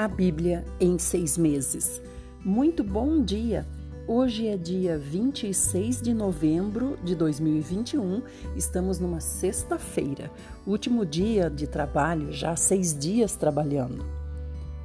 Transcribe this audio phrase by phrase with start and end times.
[0.00, 2.00] A Bíblia em seis meses.
[2.42, 3.66] Muito bom dia!
[4.08, 8.22] Hoje é dia 26 de novembro de 2021,
[8.56, 10.30] estamos numa sexta-feira,
[10.66, 14.06] último dia de trabalho, já seis dias trabalhando.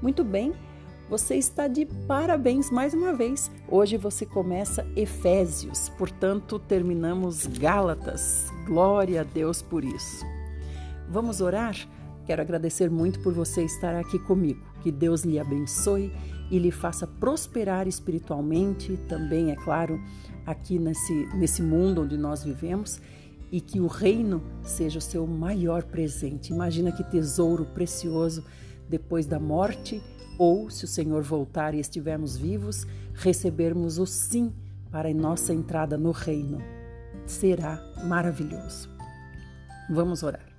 [0.01, 0.53] Muito bem,
[1.09, 3.49] você está de parabéns mais uma vez.
[3.69, 8.51] Hoje você começa Efésios, portanto terminamos Gálatas.
[8.65, 10.25] Glória a Deus por isso.
[11.07, 11.73] Vamos orar?
[12.25, 14.61] Quero agradecer muito por você estar aqui comigo.
[14.81, 16.11] Que Deus lhe abençoe
[16.49, 19.99] e lhe faça prosperar espiritualmente, também, é claro,
[20.45, 22.99] aqui nesse, nesse mundo onde nós vivemos,
[23.51, 26.51] e que o reino seja o seu maior presente.
[26.51, 28.43] Imagina que tesouro precioso
[28.89, 30.01] depois da morte,
[30.37, 34.53] ou se o Senhor voltar e estivermos vivos, recebermos o sim
[34.91, 36.59] para a nossa entrada no reino.
[37.25, 38.89] Será maravilhoso.
[39.89, 40.54] Vamos orar.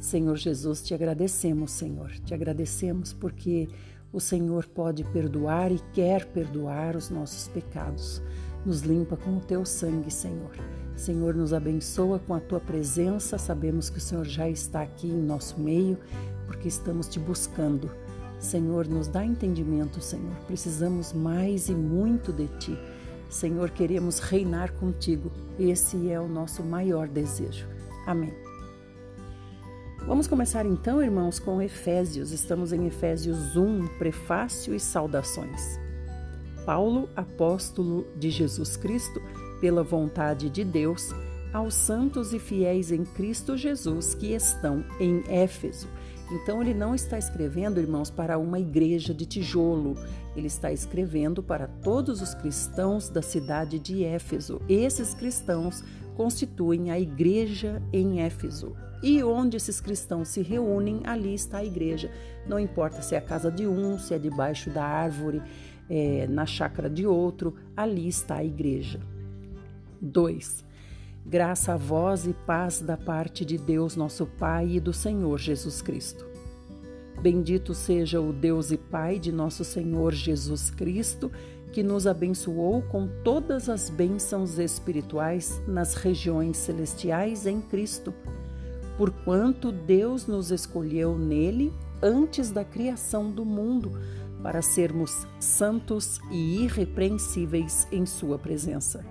[0.00, 2.10] Senhor Jesus, te agradecemos, Senhor.
[2.24, 3.68] Te agradecemos porque
[4.12, 8.22] o Senhor pode perdoar e quer perdoar os nossos pecados.
[8.64, 10.52] Nos limpa com o teu sangue, Senhor.
[10.96, 13.38] Senhor, nos abençoa com a tua presença.
[13.38, 15.98] Sabemos que o Senhor já está aqui em nosso meio,
[16.46, 17.90] porque estamos te buscando.
[18.38, 20.34] Senhor, nos dá entendimento, Senhor.
[20.46, 22.78] Precisamos mais e muito de ti.
[23.28, 25.30] Senhor, queremos reinar contigo.
[25.58, 27.66] Esse é o nosso maior desejo.
[28.06, 28.47] Amém.
[30.08, 32.32] Vamos começar então, irmãos, com Efésios.
[32.32, 35.78] Estamos em Efésios 1, prefácio e saudações.
[36.64, 39.20] Paulo, apóstolo de Jesus Cristo,
[39.60, 41.14] pela vontade de Deus,
[41.52, 45.86] aos santos e fiéis em Cristo Jesus que estão em Éfeso.
[46.32, 49.94] Então, ele não está escrevendo, irmãos, para uma igreja de tijolo,
[50.34, 54.58] ele está escrevendo para todos os cristãos da cidade de Éfeso.
[54.70, 55.84] Esses cristãos
[56.16, 58.74] constituem a igreja em Éfeso.
[59.02, 62.10] E onde esses cristãos se reúnem, ali está a igreja.
[62.46, 65.40] Não importa se é a casa de um, se é debaixo da árvore,
[65.88, 69.00] é, na chácara de outro, ali está a igreja.
[70.00, 70.64] 2.
[71.24, 75.80] Graça a vós e paz da parte de Deus, nosso Pai, e do Senhor Jesus
[75.82, 76.26] Cristo.
[77.20, 81.30] Bendito seja o Deus e Pai de nosso Senhor Jesus Cristo,
[81.72, 88.14] que nos abençoou com todas as bênçãos espirituais nas regiões celestiais em Cristo
[88.98, 91.72] porquanto Deus nos escolheu nele
[92.02, 93.92] antes da criação do mundo
[94.42, 99.06] para sermos santos e irrepreensíveis em Sua presença.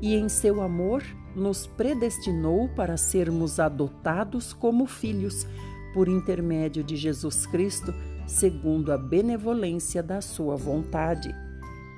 [0.00, 1.04] E em seu amor
[1.36, 5.46] nos predestinou para sermos adotados como filhos
[5.94, 7.94] por intermédio de Jesus Cristo,
[8.26, 11.34] segundo a benevolência da Sua vontade,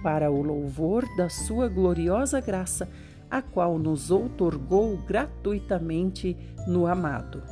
[0.03, 2.89] para o louvor da Sua gloriosa graça
[3.35, 6.37] a qual nos outorgou gratuitamente
[6.69, 7.43] no amado.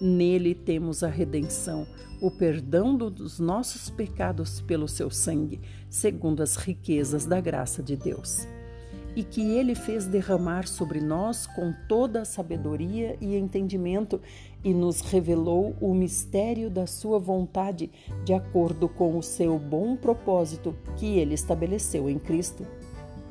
[0.00, 1.86] Nele temos a redenção,
[2.20, 8.48] o perdão dos nossos pecados pelo seu sangue, segundo as riquezas da graça de Deus.
[9.14, 14.20] E que ele fez derramar sobre nós com toda a sabedoria e entendimento,
[14.64, 17.92] e nos revelou o mistério da sua vontade,
[18.24, 22.66] de acordo com o seu bom propósito que ele estabeleceu em Cristo.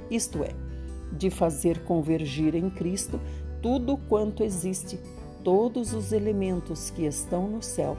[0.09, 0.64] Isto é,
[1.11, 3.19] de fazer convergir em Cristo
[3.61, 4.99] tudo quanto existe,
[5.43, 7.97] todos os elementos que estão no céu,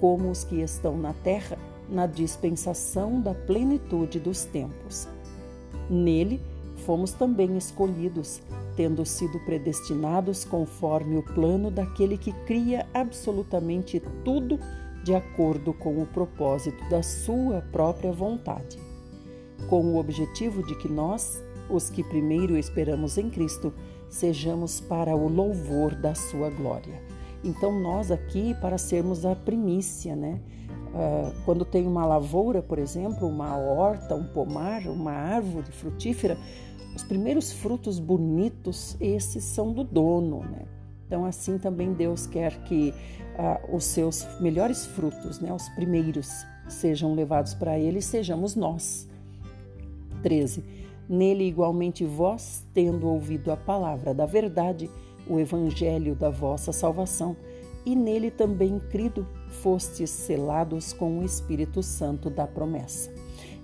[0.00, 1.58] como os que estão na terra,
[1.88, 5.08] na dispensação da plenitude dos tempos.
[5.90, 6.40] Nele
[6.84, 8.40] fomos também escolhidos,
[8.76, 14.58] tendo sido predestinados conforme o plano daquele que cria absolutamente tudo
[15.02, 18.78] de acordo com o propósito da sua própria vontade,
[19.68, 23.72] com o objetivo de que nós, os que primeiro esperamos em Cristo,
[24.08, 27.00] sejamos para o louvor da sua glória.
[27.44, 30.40] Então, nós aqui, para sermos a primícia, né?
[30.88, 36.36] Uh, quando tem uma lavoura, por exemplo, uma horta, um pomar, uma árvore frutífera,
[36.96, 40.62] os primeiros frutos bonitos, esses são do dono, né?
[41.06, 42.92] Então, assim também Deus quer que
[43.38, 46.28] uh, os seus melhores frutos, né, os primeiros,
[46.68, 49.08] sejam levados para Ele e sejamos nós.
[50.22, 50.62] 13.
[51.08, 54.90] Nele, igualmente, vós, tendo ouvido a palavra da verdade,
[55.26, 57.34] o evangelho da vossa salvação,
[57.86, 63.10] e nele também crido, fostes selados com o Espírito Santo da promessa.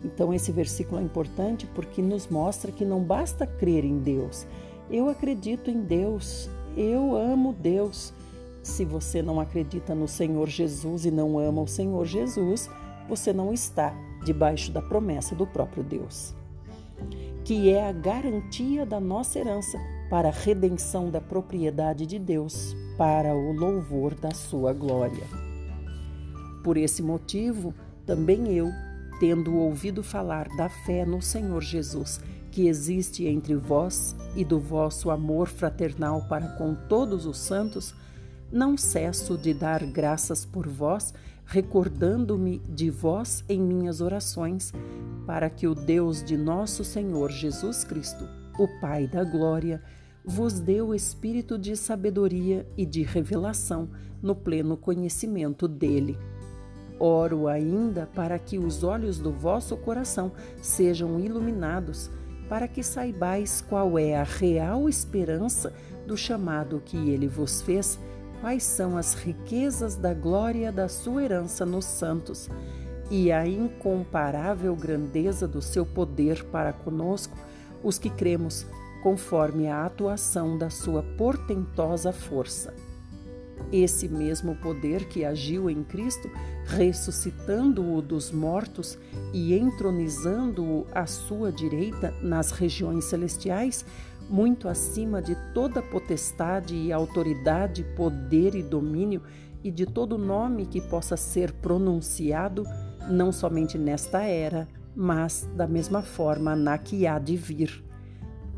[0.03, 4.47] Então, esse versículo é importante porque nos mostra que não basta crer em Deus.
[4.91, 8.15] Eu acredito em Deus, eu amo Deus.
[8.63, 12.71] Se você não acredita no Senhor Jesus e não ama o Senhor Jesus,
[13.07, 13.95] você não está
[14.25, 16.35] debaixo da promessa do próprio Deus
[17.45, 23.35] que é a garantia da nossa herança para a redenção da propriedade de Deus, para
[23.35, 25.25] o louvor da sua glória.
[26.63, 27.75] Por esse motivo,
[28.07, 28.71] Também eu,
[29.19, 32.21] tendo ouvido falar da fé no Senhor Jesus,
[32.51, 37.95] que existe entre vós e do vosso amor fraternal para com todos os santos,
[38.53, 41.15] não cesso de dar graças por vós,
[41.45, 44.73] recordando-me de vós em minhas orações,
[45.27, 49.83] para que o Deus de nosso Senhor Jesus Cristo, o Pai da Glória,
[50.25, 53.91] vos dê o espírito de sabedoria e de revelação
[54.23, 56.19] no pleno conhecimento dele.
[56.99, 60.33] Oro ainda para que os olhos do vosso coração
[60.63, 62.11] sejam iluminados,
[62.49, 65.73] para que saibais qual é a real esperança
[66.07, 67.99] do chamado que ele vos fez
[68.45, 72.51] quais são as riquezas da glória da sua herança nos santos
[73.11, 77.35] e a incomparável grandeza do seu poder para conosco,
[77.83, 78.67] os que cremos,
[79.03, 82.75] conforme a atuação da sua portentosa força.
[83.73, 86.31] Esse mesmo poder que agiu em Cristo,
[86.67, 88.99] ressuscitando-o dos mortos
[89.33, 93.87] e entronizando-o à sua direita nas regiões celestiais,
[94.29, 99.23] muito acima de toda potestade e autoridade, poder e domínio,
[99.63, 102.65] e de todo nome que possa ser pronunciado,
[103.09, 107.83] não somente nesta era, mas da mesma forma na que há de vir.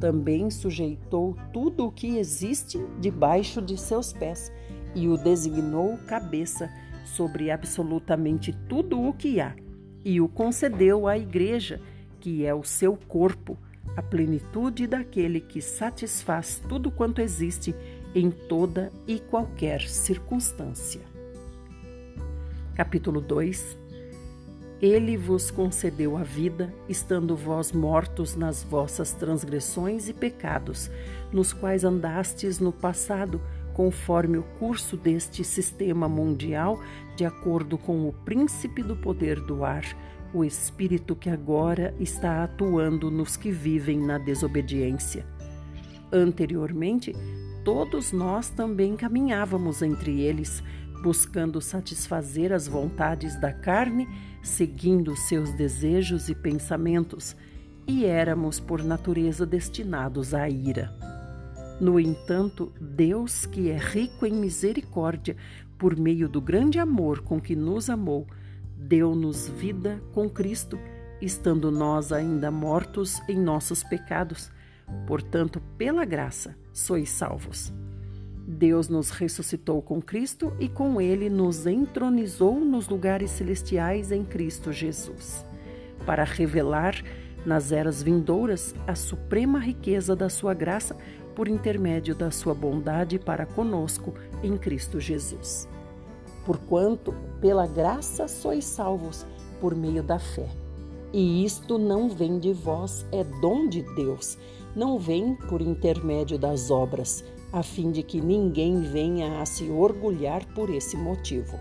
[0.01, 4.53] Também sujeitou tudo o que existe debaixo de seus pés
[4.95, 6.69] e o designou cabeça
[7.05, 9.55] sobre absolutamente tudo o que há,
[10.05, 11.81] e o concedeu à Igreja,
[12.21, 13.57] que é o seu corpo
[13.97, 17.75] a plenitude daquele que satisfaz tudo quanto existe
[18.15, 21.01] em toda e qualquer circunstância.
[22.75, 23.77] Capítulo 2
[24.83, 30.91] Ele vos concedeu a vida, estando vós mortos nas vossas transgressões e pecados,
[31.33, 33.41] nos quais andastes no passado,
[33.73, 36.81] conforme o curso deste sistema mundial,
[37.17, 39.85] de acordo com o príncipe do poder do ar
[40.37, 45.25] o espírito que agora está atuando nos que vivem na desobediência.
[46.13, 47.15] Anteriormente,
[47.65, 50.63] todos nós também caminhávamos entre eles,
[51.03, 54.07] buscando satisfazer as vontades da carne,
[54.43, 57.35] seguindo seus desejos e pensamentos,
[57.87, 60.93] e éramos por natureza destinados à ira.
[61.81, 65.35] No entanto, Deus, que é rico em misericórdia,
[65.79, 68.27] por meio do grande amor com que nos amou,
[68.77, 70.79] deu-nos vida com Cristo,
[71.21, 74.51] estando nós ainda mortos em nossos pecados.
[75.07, 77.73] Portanto, pela graça sois salvos.
[78.47, 84.73] Deus nos ressuscitou com Cristo e com ele nos entronizou nos lugares celestiais em Cristo
[84.73, 85.45] Jesus,
[86.05, 87.03] para revelar
[87.45, 90.97] nas eras vindouras a suprema riqueza da sua graça
[91.35, 94.15] por intermédio da sua bondade para conosco
[94.45, 95.69] em Cristo Jesus
[96.47, 99.27] porquanto pela graça sois salvos
[99.61, 100.49] por meio da fé.
[101.13, 104.39] E isto não vem de vós, é dom de Deus,
[104.75, 110.45] não vem por intermédio das obras, a fim de que ninguém venha a se orgulhar
[110.55, 111.59] por esse motivo.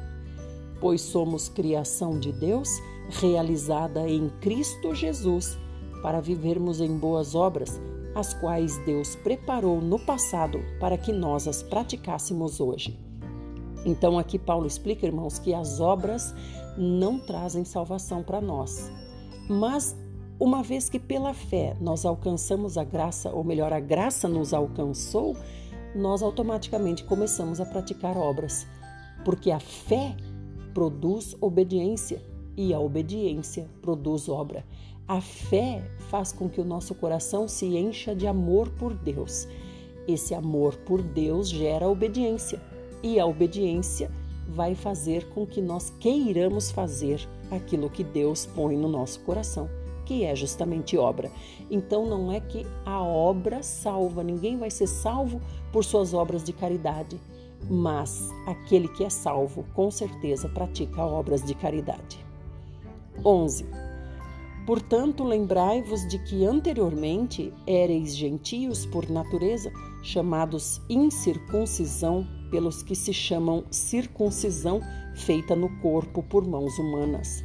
[0.79, 2.69] Pois somos criação de Deus,
[3.09, 5.57] realizada em Cristo Jesus,
[6.01, 7.81] para vivermos em boas obras,
[8.13, 13.04] as quais Deus preparou no passado para que nós as praticássemos hoje.
[13.85, 16.33] Então, aqui Paulo explica, irmãos, que as obras
[16.75, 18.91] não trazem salvação para nós.
[19.48, 19.95] Mas,
[20.39, 25.38] uma vez que pela fé nós alcançamos a graça, ou melhor, a graça nos alcançou,
[25.95, 28.65] nós automaticamente começamos a praticar obras.
[29.24, 30.15] Porque a fé
[30.74, 32.21] produz obediência
[32.57, 34.65] e a obediência produz obra.
[35.07, 39.48] A fé faz com que o nosso coração se encha de amor por Deus.
[40.07, 42.60] Esse amor por Deus gera obediência
[43.05, 44.09] e a obediência
[44.47, 47.21] vai fazer com que nós queiramos fazer
[47.51, 49.69] aquilo que Deus põe no nosso coração,
[50.05, 51.31] que é justamente obra.
[51.69, 55.39] Então não é que a obra salva, ninguém vai ser salvo
[55.71, 57.21] por suas obras de caridade,
[57.69, 62.25] mas aquele que é salvo, com certeza, pratica obras de caridade.
[63.24, 63.65] 11.
[64.65, 69.71] Portanto, lembrai-vos de que anteriormente éreis gentios por natureza,
[70.01, 74.79] chamados incircuncisão pelos que se chamam circuncisão
[75.13, 77.43] feita no corpo por mãos humanas.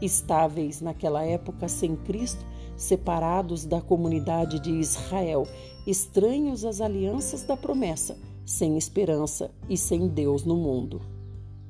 [0.00, 5.44] Estáveis naquela época sem Cristo, separados da comunidade de Israel,
[5.84, 8.16] estranhos às alianças da promessa,
[8.46, 11.00] sem esperança e sem Deus no mundo.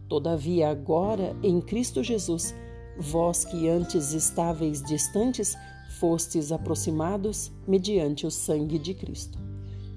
[0.06, 2.54] Todavia, agora, em Cristo Jesus,
[2.98, 5.56] vós que antes estáveis distantes,
[5.98, 9.48] fostes aproximados mediante o sangue de Cristo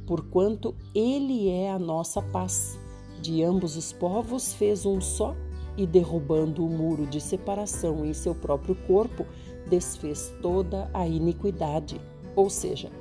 [0.06, 2.80] porquanto Ele é a nossa paz.
[3.22, 5.36] De ambos os povos fez um só
[5.78, 9.26] e, derrubando o muro de separação em seu próprio corpo,
[9.70, 12.02] desfez toda a iniquidade,
[12.36, 12.92] ou seja,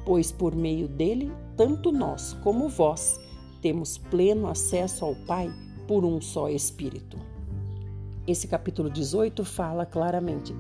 [0.05, 3.21] Pois por meio dele, tanto nós como vós
[3.61, 5.53] temos pleno acesso ao Pai
[5.87, 7.17] por um só Espírito.
[8.27, 10.55] Esse capítulo 18 fala claramente: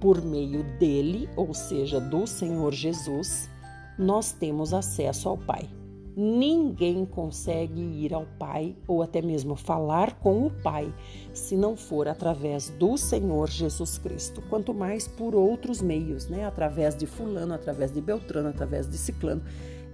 [0.00, 3.48] por meio dele, ou seja, do Senhor Jesus,
[3.98, 5.68] nós temos acesso ao Pai.
[6.16, 10.92] Ninguém consegue ir ao Pai ou até mesmo falar com o Pai
[11.32, 16.44] se não for através do Senhor Jesus Cristo, quanto mais por outros meios, né?
[16.44, 19.42] Através de Fulano, através de Beltrano, através de Ciclano.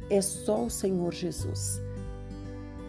[0.09, 1.81] É só o Senhor Jesus.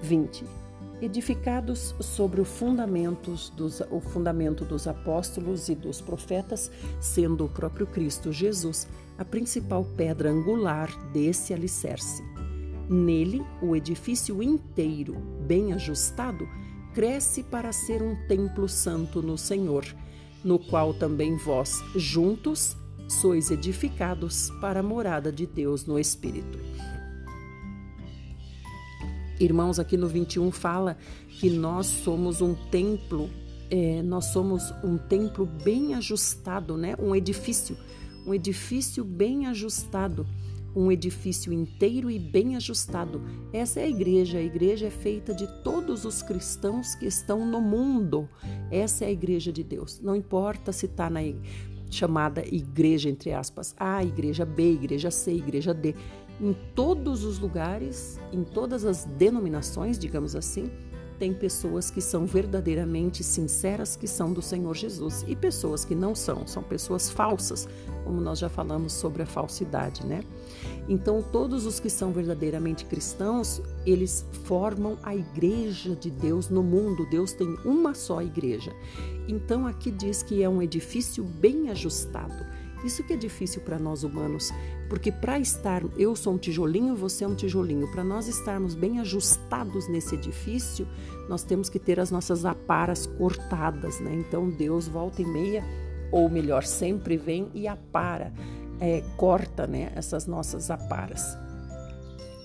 [0.02, 0.65] 20
[1.06, 7.88] edificados sobre o, fundamentos dos, o fundamento dos apóstolos e dos profetas, sendo o próprio
[7.88, 12.24] Cristo Jesus a principal pedra angular desse alicerce.
[12.90, 15.16] Nele, o edifício inteiro,
[15.48, 16.48] bem ajustado,
[16.94, 19.86] cresce para ser um templo santo no Senhor,
[20.44, 26.60] no qual também vós, juntos, sois edificados para a morada de Deus no Espírito.
[29.39, 33.30] Irmãos, aqui no 21 fala que nós somos um templo,
[33.70, 36.96] é, nós somos um templo bem ajustado, né?
[36.98, 37.77] Um edifício,
[38.25, 40.25] um edifício bem ajustado,
[40.74, 43.22] um edifício inteiro e bem ajustado.
[43.51, 44.38] Essa é a igreja.
[44.38, 48.30] A igreja é feita de todos os cristãos que estão no mundo.
[48.72, 50.00] Essa é a igreja de Deus.
[50.01, 51.22] Não importa se está na
[51.89, 55.96] chamada igreja, entre aspas, A, igreja B, igreja C, igreja D
[56.39, 60.70] em todos os lugares, em todas as denominações, digamos assim,
[61.18, 66.13] tem pessoas que são verdadeiramente sinceras, que são do Senhor Jesus, e pessoas que não
[66.13, 67.68] são, são pessoas falsas,
[68.04, 70.22] como nós já falamos sobre a falsidade, né?
[70.88, 77.08] Então, todos os que são verdadeiramente cristãos, eles formam a igreja de Deus no mundo.
[77.10, 78.72] Deus tem uma só igreja.
[79.27, 82.46] Então, aqui diz que é um edifício bem ajustado.
[82.84, 84.51] Isso que é difícil para nós humanos,
[84.89, 89.00] porque para estar, eu sou um tijolinho, você é um tijolinho, para nós estarmos bem
[89.00, 90.88] ajustados nesse edifício,
[91.27, 94.13] nós temos que ter as nossas aparas cortadas, né?
[94.13, 95.63] Então Deus volta e meia,
[96.12, 98.32] ou melhor, sempre vem e apara,
[98.79, 99.91] é, corta, né?
[99.96, 101.38] Essas nossas aparas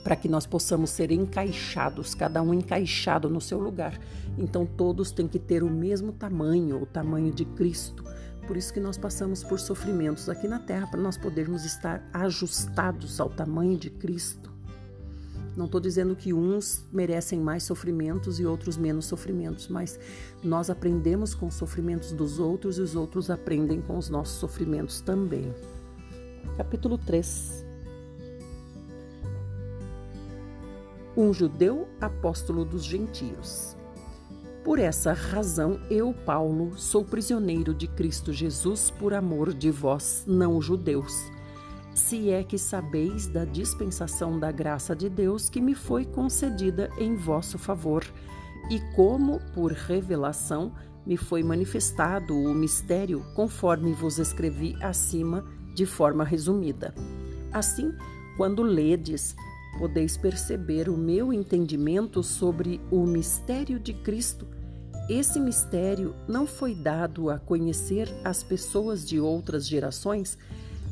[0.03, 4.01] para que nós possamos ser encaixados, cada um encaixado no seu lugar.
[4.39, 8.10] Então todos têm que ter o mesmo tamanho, o tamanho de Cristo
[8.51, 13.21] por isso que nós passamos por sofrimentos aqui na terra, para nós podermos estar ajustados
[13.21, 14.51] ao tamanho de Cristo.
[15.57, 20.01] Não estou dizendo que uns merecem mais sofrimentos e outros menos sofrimentos, mas
[20.43, 25.01] nós aprendemos com os sofrimentos dos outros e os outros aprendem com os nossos sofrimentos
[25.01, 25.55] também.
[26.57, 27.65] Capítulo 3
[31.17, 33.70] Um judeu apóstolo dos gentios.
[34.65, 40.61] Por essa razão, eu, Paulo, sou prisioneiro de Cristo Jesus por amor de vós, não
[40.61, 41.31] judeus.
[41.95, 47.17] Se é que sabeis da dispensação da graça de Deus que me foi concedida em
[47.17, 48.05] vosso favor,
[48.71, 50.73] e como, por revelação,
[51.07, 55.43] me foi manifestado o mistério, conforme vos escrevi acima,
[55.75, 56.95] de forma resumida.
[57.51, 57.93] Assim,
[58.37, 59.35] quando ledes,
[59.79, 64.47] podeis perceber o meu entendimento sobre o mistério de Cristo.
[65.09, 70.39] Esse mistério não foi dado a conhecer as pessoas de outras gerações,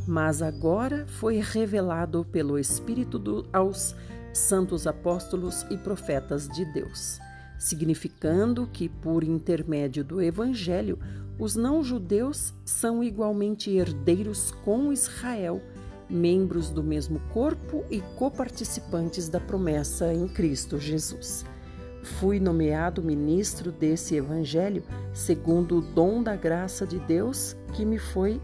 [0.07, 3.95] mas agora foi revelado pelo Espírito do, aos
[4.33, 7.19] santos apóstolos e profetas de Deus,
[7.59, 10.99] significando que, por intermédio do Evangelho,
[11.39, 15.63] os não-judeus são igualmente herdeiros com Israel
[16.09, 21.45] membros do mesmo corpo e coparticipantes da promessa em Cristo Jesus.
[22.03, 28.41] Fui nomeado ministro desse evangelho segundo o dom da graça de Deus que me foi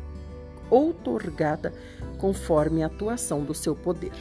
[0.71, 1.73] outorgada
[2.18, 4.12] conforme a atuação do seu poder.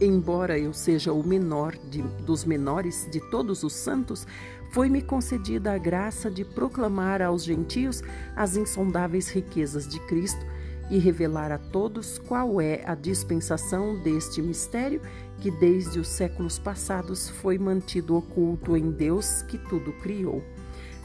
[0.00, 4.26] Embora eu seja o menor de, dos menores de todos os santos,
[4.70, 8.02] foi-me concedida a graça de proclamar aos gentios
[8.36, 10.44] as insondáveis riquezas de Cristo
[10.90, 15.00] e revelar a todos qual é a dispensação deste mistério
[15.40, 20.42] que desde os séculos passados foi mantido oculto em Deus que tudo criou.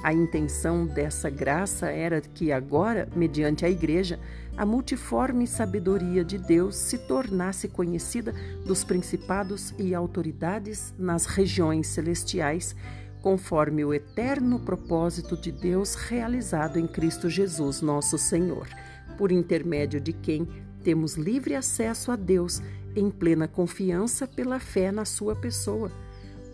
[0.03, 4.19] A intenção dessa graça era que agora, mediante a Igreja,
[4.57, 8.33] a multiforme sabedoria de Deus se tornasse conhecida
[8.65, 12.75] dos principados e autoridades nas regiões celestiais,
[13.21, 18.67] conforme o eterno propósito de Deus realizado em Cristo Jesus, nosso Senhor,
[19.11, 20.47] por intermédio de quem
[20.83, 22.61] temos livre acesso a Deus
[22.95, 25.91] em plena confiança pela fé na sua pessoa.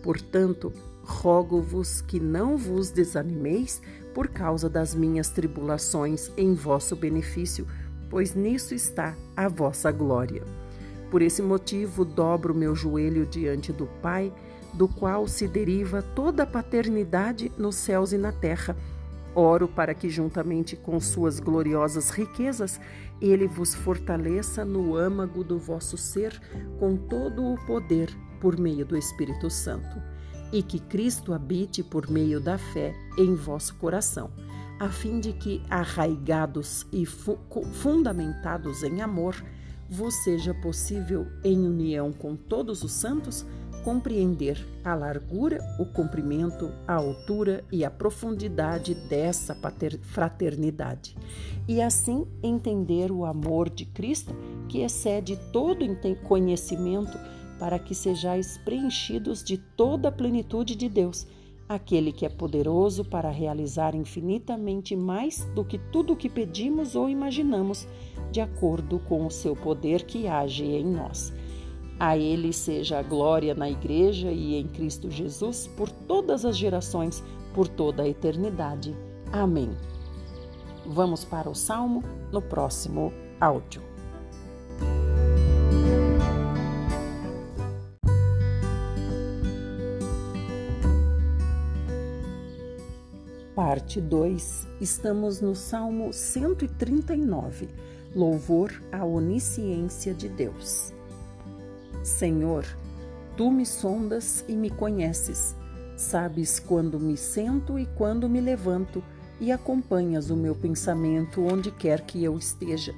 [0.02, 0.72] Portanto,
[1.02, 3.80] rogo-vos que não vos desanimeis
[4.14, 7.66] por causa das minhas tribulações em vosso benefício,
[8.10, 10.42] pois nisso está a vossa glória.
[11.10, 14.32] Por esse motivo, dobro meu joelho diante do Pai,
[14.74, 18.76] do qual se deriva toda a paternidade nos céus e na terra.
[19.38, 22.80] Oro para que, juntamente com suas gloriosas riquezas,
[23.20, 26.40] ele vos fortaleça no âmago do vosso ser
[26.80, 30.02] com todo o poder por meio do Espírito Santo
[30.52, 34.30] e que Cristo habite por meio da fé em vosso coração,
[34.80, 37.38] a fim de que, arraigados e fu
[37.74, 39.36] fundamentados em amor,
[39.88, 43.44] vos seja possível, em união com todos os santos,
[43.84, 49.56] compreender a largura, o comprimento, a altura e a profundidade dessa
[50.02, 51.16] fraternidade,
[51.66, 54.34] e assim entender o amor de Cristo
[54.68, 57.18] que excede todo conhecimento
[57.58, 61.26] para que sejais preenchidos de toda a plenitude de Deus,
[61.68, 67.10] aquele que é poderoso para realizar infinitamente mais do que tudo o que pedimos ou
[67.10, 67.86] imaginamos,
[68.30, 71.32] de acordo com o seu poder que age em nós.
[71.98, 77.24] A Ele seja a glória na Igreja e em Cristo Jesus por todas as gerações,
[77.54, 78.96] por toda a eternidade.
[79.32, 79.70] Amém.
[80.86, 83.82] Vamos para o Salmo no próximo áudio.
[93.54, 97.68] Parte 2, estamos no Salmo 139,
[98.14, 100.96] Louvor à Onisciência de Deus.
[102.08, 102.64] Senhor,
[103.36, 105.54] tu me sondas e me conheces,
[105.96, 109.02] sabes quando me sento e quando me levanto,
[109.40, 112.92] e acompanhas o meu pensamento onde quer que eu esteja.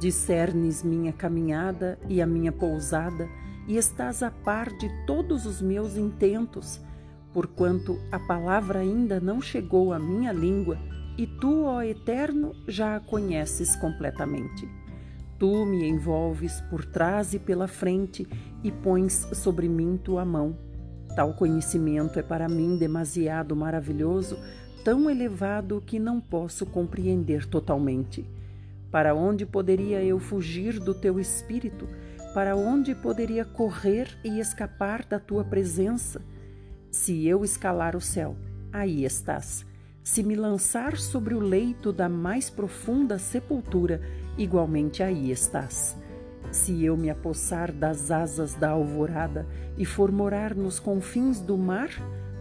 [0.00, 3.28] Discernes minha caminhada e a minha pousada,
[3.68, 6.80] e estás a par de todos os meus intentos
[7.32, 10.78] porquanto a palavra ainda não chegou à minha língua,
[11.16, 14.68] e tu, ó Eterno, já a conheces completamente.
[15.42, 18.24] Tu me envolves por trás e pela frente
[18.62, 20.56] e pões sobre mim tua mão.
[21.16, 24.38] Tal conhecimento é para mim demasiado maravilhoso,
[24.84, 28.24] tão elevado que não posso compreender totalmente.
[28.88, 31.88] Para onde poderia eu fugir do teu espírito?
[32.32, 36.22] Para onde poderia correr e escapar da tua presença?
[36.88, 38.36] Se eu escalar o céu,
[38.72, 39.66] aí estás.
[40.04, 44.00] Se me lançar sobre o leito da mais profunda sepultura,
[44.36, 45.96] igualmente aí estás.
[46.50, 49.46] Se eu me apossar das asas da alvorada
[49.78, 51.88] e for morar nos confins do mar,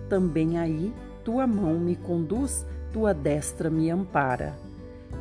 [0.10, 4.54] também aí tua mão me conduz, tua destra me ampara.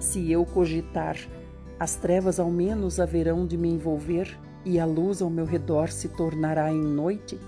[0.00, 1.16] Se eu cogitar,
[1.78, 6.08] as trevas ao menos haverão de me envolver e a luz ao meu redor se
[6.08, 7.38] tornará em noite,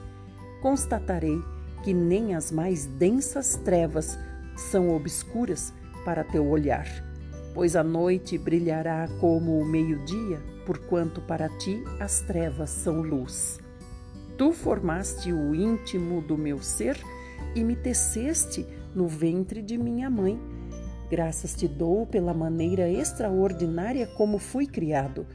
[0.61, 1.39] constatarei
[1.83, 4.19] que nem as mais densas trevas
[4.57, 5.73] são obscuras
[6.05, 6.87] para teu olhar,
[7.55, 13.61] pois a noite brilhará como o meio-dia, porquanto para ti as trevas são luz.
[14.37, 16.99] Tu formaste o íntimo do meu ser
[17.55, 20.41] e me teceste no ventre de minha mãe.
[21.11, 25.27] Graças te dou pela maneira extraordinária como fui criado,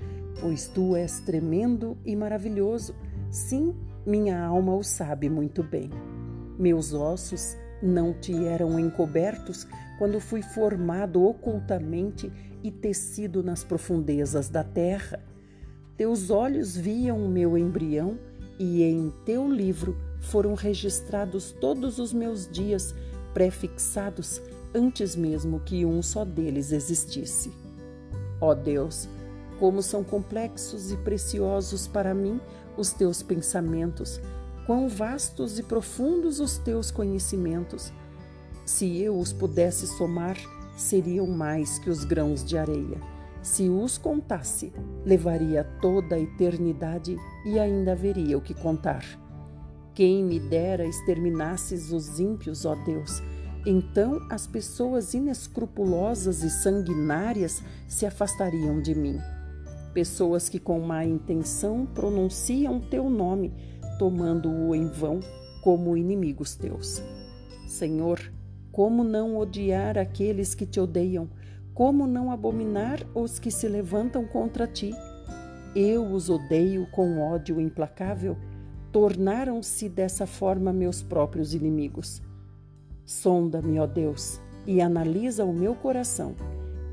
[0.41, 2.95] pois tu és tremendo e maravilhoso.
[3.29, 3.75] Sim,
[4.05, 5.89] minha alma o sabe muito bem.
[6.57, 12.31] Meus ossos não te eram encobertos quando fui formado ocultamente
[12.63, 15.19] e tecido nas profundezas da terra.
[15.95, 18.17] Teus olhos viam o meu embrião
[18.59, 22.93] e em teu livro foram registrados todos os meus dias,
[23.33, 24.41] prefixados
[24.73, 27.51] antes mesmo que um só deles existisse.
[28.41, 29.07] Ó Deus,
[29.59, 32.39] como são complexos e preciosos para mim
[32.75, 34.21] os teus pensamentos,
[34.67, 37.93] Quão vastos e profundos os teus conhecimentos!
[38.65, 40.35] Se eu os pudesse somar,
[40.75, 43.01] seriam mais que os grãos de areia.
[43.41, 44.73] Se os contasse,
[45.05, 49.05] levaria toda a eternidade e ainda haveria o que contar.
[49.93, 53.23] Quem me dera exterminasses os ímpios, ó Deus,
[53.65, 59.17] Então as pessoas inescrupulosas e sanguinárias se afastariam de mim.
[59.93, 63.53] Pessoas que com má intenção pronunciam teu nome,
[63.97, 65.19] tomando-o em vão
[65.61, 67.01] como inimigos teus.
[67.67, 68.19] Senhor,
[68.71, 71.29] como não odiar aqueles que te odeiam?
[71.73, 74.93] Como não abominar os que se levantam contra ti?
[75.75, 78.37] Eu os odeio com ódio implacável.
[78.91, 82.21] Tornaram-se dessa forma meus próprios inimigos.
[83.05, 86.35] Sonda-me, ó Deus, e analisa o meu coração.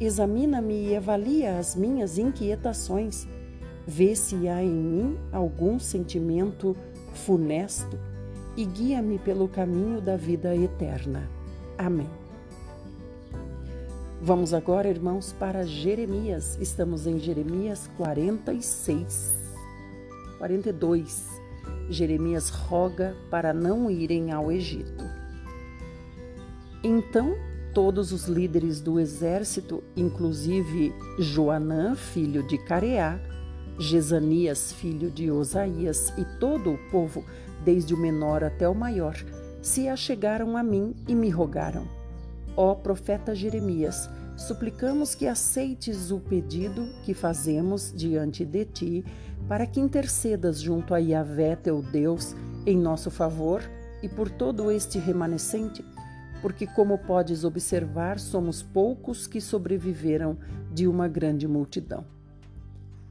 [0.01, 3.27] Examina-me e avalia as minhas inquietações.
[3.87, 6.77] Vê se há em mim algum sentimento
[7.15, 7.99] funesto
[8.57, 11.29] e guia-me pelo caminho da vida eterna.
[11.79, 12.09] Amém.
[14.21, 16.57] Vamos agora, irmãos, para Jeremias.
[16.61, 19.35] Estamos em Jeremias 46,
[20.39, 21.29] 42.
[21.91, 25.05] Jeremias roga para não irem ao Egito.
[26.83, 27.35] Então,
[27.75, 33.19] todos os líderes do exército, inclusive Joanã, filho de Careá,
[33.79, 37.25] Jezanias, filho de Osaías, e todo o povo,
[37.65, 39.17] desde o menor até o maior,
[39.63, 41.89] se achegaram a mim e me rogaram:
[42.57, 49.05] Ó profeta Jeremias, suplicamos que aceites o pedido que fazemos diante de ti,
[49.49, 52.35] para que intercedas junto a Yahvé teu Deus
[52.67, 53.63] em nosso favor
[54.03, 55.85] e por todo este remanescente
[56.45, 60.37] porque, como podes observar, somos poucos que sobreviveram
[60.75, 62.05] de uma grande multidão.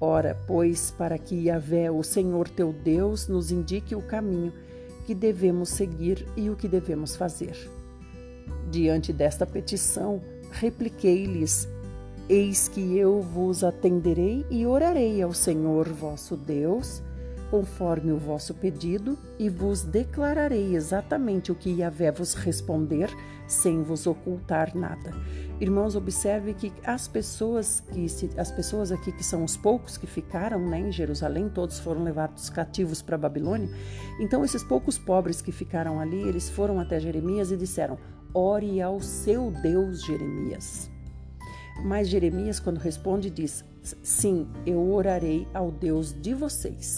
[0.06, 4.52] Ora, pois, para que Yahvé, o Senhor teu Deus, nos indique o caminho
[5.06, 7.56] que devemos seguir e o que devemos fazer.
[8.70, 11.70] Diante desta petição, repliquei-lhes:
[12.28, 17.02] Eis que eu vos atenderei e orarei ao Senhor vosso Deus
[17.54, 23.16] conforme o vosso pedido, e vos declararei exatamente o que Yahvé vos responder,
[23.48, 25.14] sem vos ocultar nada.
[25.62, 30.60] Irmãos, observe que as pessoas que as pessoas aqui que são os poucos que ficaram
[30.68, 33.70] né, em Jerusalém, todos foram levados cativos para Babilônia.
[34.20, 37.98] Então, esses poucos pobres que ficaram ali, eles foram até Jeremias e disseram:
[38.34, 40.90] Ore ao seu Deus, Jeremias.
[41.84, 43.64] Mas Jeremias, quando responde, diz:
[44.02, 46.98] Sim, eu orarei ao Deus de vocês.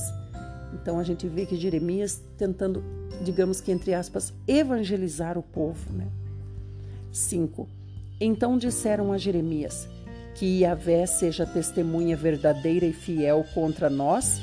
[0.74, 2.84] Então a gente vê que Jeremias tentando,
[3.24, 6.08] digamos que entre aspas, evangelizar o povo, né?
[7.12, 7.68] 5.
[8.20, 9.88] Então disseram a Jeremias:
[10.36, 14.42] Que Yahvé seja testemunha verdadeira e fiel contra nós,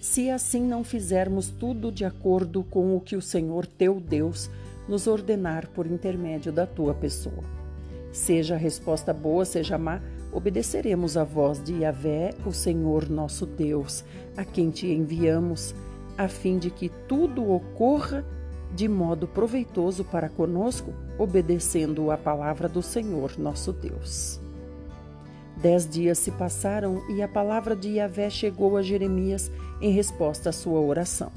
[0.00, 4.48] se assim não fizermos tudo de acordo com o que o Senhor teu Deus
[4.88, 7.42] nos ordenar por intermédio da tua pessoa.
[8.12, 10.00] Seja a resposta boa, seja má,
[10.32, 14.04] obedeceremos à voz de Yahvé, o Senhor nosso Deus,
[14.36, 15.74] a quem te enviamos,
[16.16, 18.24] a fim de que tudo ocorra
[18.76, 24.38] de modo proveitoso para conosco, obedecendo à palavra do Senhor nosso Deus.
[25.56, 30.52] Dez dias se passaram e a palavra de Yahvé chegou a Jeremias em resposta à
[30.52, 31.32] sua oração.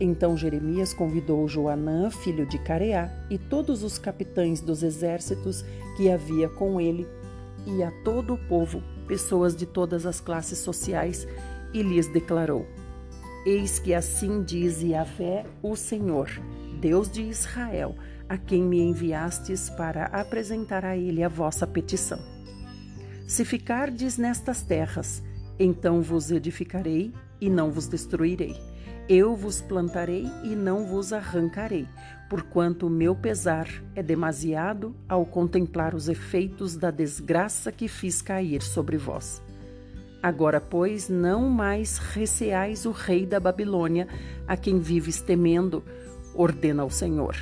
[0.00, 5.64] Então Jeremias convidou Joanã, filho de Careá, e todos os capitães dos exércitos
[5.96, 7.06] que havia com ele
[7.64, 11.26] e a todo o povo, pessoas de todas as classes sociais,
[11.72, 12.66] e lhes declarou:
[13.46, 16.28] Eis que assim diz Yahvé, o Senhor,
[16.80, 17.94] Deus de Israel,
[18.28, 22.18] a quem me enviastes para apresentar a ele a vossa petição.
[23.26, 25.22] Se ficardes nestas terras,
[25.60, 28.56] então vos edificarei e não vos destruirei
[29.08, 31.86] eu vos plantarei e não vos arrancarei,
[32.28, 38.62] porquanto o meu pesar é demasiado ao contemplar os efeitos da desgraça que fiz cair
[38.62, 39.40] sobre vós.
[40.26, 44.08] Agora, pois, não mais receais o rei da Babilônia,
[44.44, 45.84] a quem vives temendo,
[46.34, 47.36] ordena o Senhor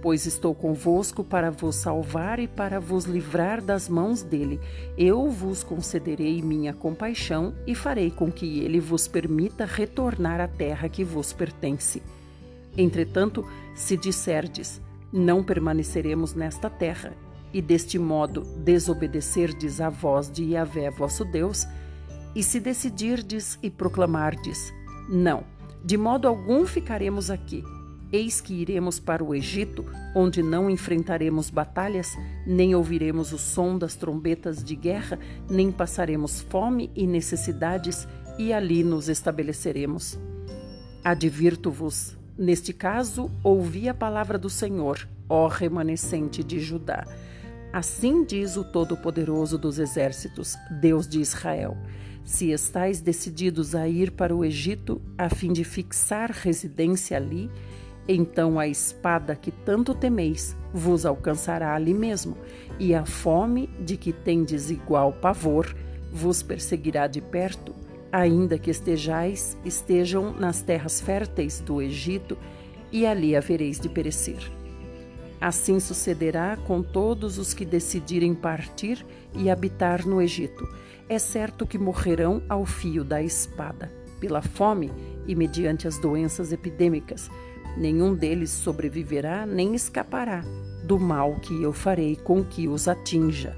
[0.00, 4.60] pois estou convosco para vos salvar e para vos livrar das mãos dele.
[4.98, 10.90] Eu vos concederei minha compaixão e farei com que ele vos permita retornar à terra
[10.90, 12.02] que vos pertence.
[12.76, 14.78] Entretanto, se disserdes,
[15.10, 17.14] não permaneceremos nesta terra,
[17.50, 21.66] e deste modo desobedecerdes à voz de Yahvé vosso Deus,
[22.34, 24.72] e se decidirdes e proclamardes,
[25.08, 25.44] não,
[25.84, 27.62] de modo algum ficaremos aqui,
[28.14, 32.16] Eis que iremos para o Egito, onde não enfrentaremos batalhas,
[32.46, 35.18] nem ouviremos o som das trombetas de guerra,
[35.50, 38.06] nem passaremos fome e necessidades,
[38.38, 40.16] e ali nos estabeleceremos.
[41.02, 47.04] Advirto-vos, neste caso, ouvi a palavra do Senhor, ó remanescente de Judá.
[47.72, 51.76] Assim diz o Todo-Poderoso dos Exércitos, Deus de Israel:
[52.24, 57.50] Se estáis decididos a ir para o Egito, a fim de fixar residência ali,
[58.06, 62.36] Então a espada que tanto temeis vos alcançará ali mesmo,
[62.78, 65.74] e a fome de que tendes igual pavor
[66.12, 67.74] vos perseguirá de perto,
[68.12, 72.36] ainda que estejais estejam nas terras férteis do Egito,
[72.92, 74.38] e ali havereis de perecer.
[75.40, 80.66] Assim sucederá com todos os que decidirem partir e habitar no Egito.
[81.08, 84.90] É certo que morrerão ao fio da espada, pela fome
[85.26, 87.30] e mediante as doenças epidêmicas.
[87.76, 90.42] Nenhum deles sobreviverá nem escapará
[90.84, 93.56] do mal que eu farei com que os atinja.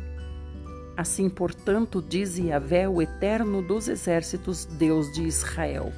[0.97, 5.93] Assim, portanto, diz Yahvé, o Eterno dos Exércitos, Deus de Israel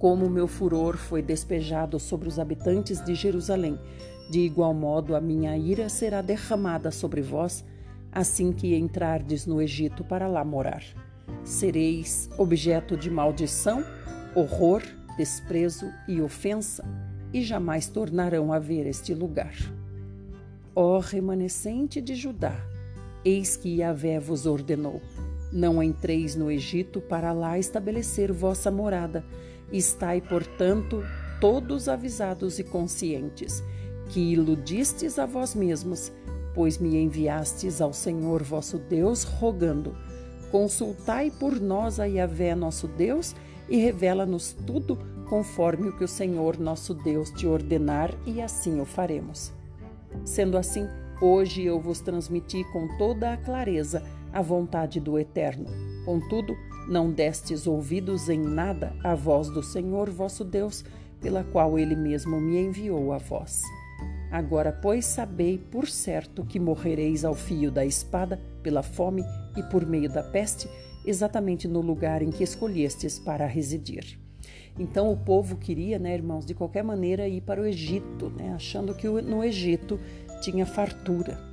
[0.00, 3.78] como meu furor foi despejado sobre os habitantes de Jerusalém,
[4.30, 7.62] de igual modo a minha ira será derramada sobre vós,
[8.12, 10.82] assim que entrardes no Egito para lá morar.
[11.44, 13.84] Sereis objeto de maldição,
[14.34, 14.82] horror,
[15.16, 16.84] desprezo e ofensa,
[17.32, 19.54] e jamais tornarão a ver este lugar.
[20.74, 22.56] Ó remanescente de Judá,
[23.24, 25.00] eis que Yahvé vos ordenou:
[25.52, 29.24] não entreis no Egito para lá estabelecer vossa morada,
[29.72, 31.04] Estai, portanto,
[31.40, 33.62] todos avisados e conscientes,
[34.08, 36.10] que iludistes a vós mesmos,
[36.60, 39.96] pois me enviastes ao Senhor vosso Deus, rogando:
[40.50, 43.34] Consultai por nós a Yahvé nosso Deus
[43.66, 48.84] e revela-nos tudo conforme o que o Senhor nosso Deus te ordenar, e assim o
[48.84, 49.54] faremos.
[50.22, 50.86] Sendo assim,
[51.22, 55.64] hoje eu vos transmiti com toda a clareza a vontade do Eterno.
[56.04, 56.54] Contudo,
[56.86, 60.84] não destes ouvidos em nada à voz do Senhor vosso Deus,
[61.22, 63.62] pela qual ele mesmo me enviou a vós.
[64.30, 69.24] Agora, pois, sabei por certo que morrereis ao fio da espada, pela fome
[69.56, 70.68] e por meio da peste,
[71.04, 74.18] exatamente no lugar em que escolhestes para residir.
[74.78, 78.94] Então o povo queria, né, irmãos, de qualquer maneira ir para o Egito, né, achando
[78.94, 79.98] que no Egito
[80.40, 81.50] tinha fartura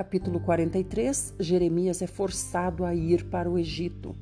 [0.00, 4.16] capítulo 43, Jeremias é forçado a ir para o Egito.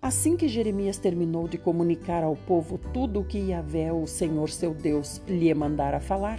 [0.00, 4.72] Assim que Jeremias terminou de comunicar ao povo tudo o que Yahvé, o Senhor seu
[4.72, 6.38] Deus, lhe mandara falar,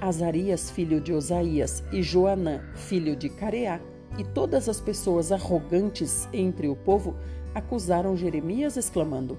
[0.00, 3.80] Azarias, filho de Osaías, e Joanã, filho de Careá,
[4.16, 7.16] e todas as pessoas arrogantes entre o povo
[7.52, 9.36] acusaram Jeremias, exclamando: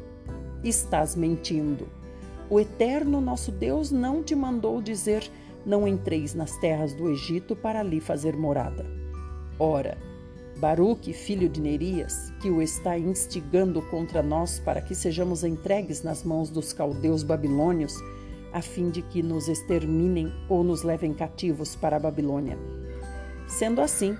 [0.61, 1.87] Estás mentindo.
[2.49, 5.31] O Eterno nosso Deus não te mandou dizer
[5.65, 8.85] não entreis nas terras do Egito para ali fazer morada.
[9.57, 9.97] Ora,
[10.57, 16.23] Baruque, filho de Nerias, que o está instigando contra nós para que sejamos entregues nas
[16.23, 17.93] mãos dos caldeus babilônios,
[18.53, 22.57] a fim de que nos exterminem ou nos levem cativos para a Babilônia.
[23.47, 24.17] Sendo assim,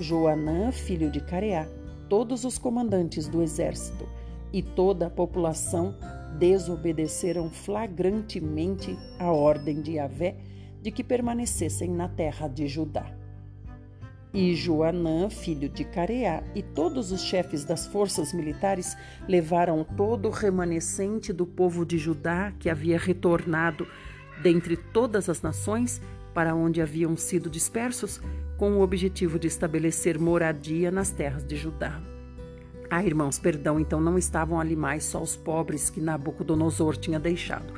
[0.00, 1.68] Joanã, filho de Careá,
[2.08, 4.04] todos os comandantes do exército
[4.52, 5.94] e toda a população
[6.38, 10.36] desobedeceram flagrantemente a ordem de Yahvé
[10.82, 13.17] de que permanecessem na terra de Judá.
[14.32, 20.30] E Joanã, filho de Careá, e todos os chefes das forças militares levaram todo o
[20.30, 23.86] remanescente do povo de Judá que havia retornado
[24.42, 26.00] dentre todas as nações
[26.34, 28.20] para onde haviam sido dispersos,
[28.56, 32.00] com o objetivo de estabelecer moradia nas terras de Judá.
[32.90, 37.72] Ah, irmãos, perdão, então não estavam ali mais só os pobres que Nabucodonosor tinha deixado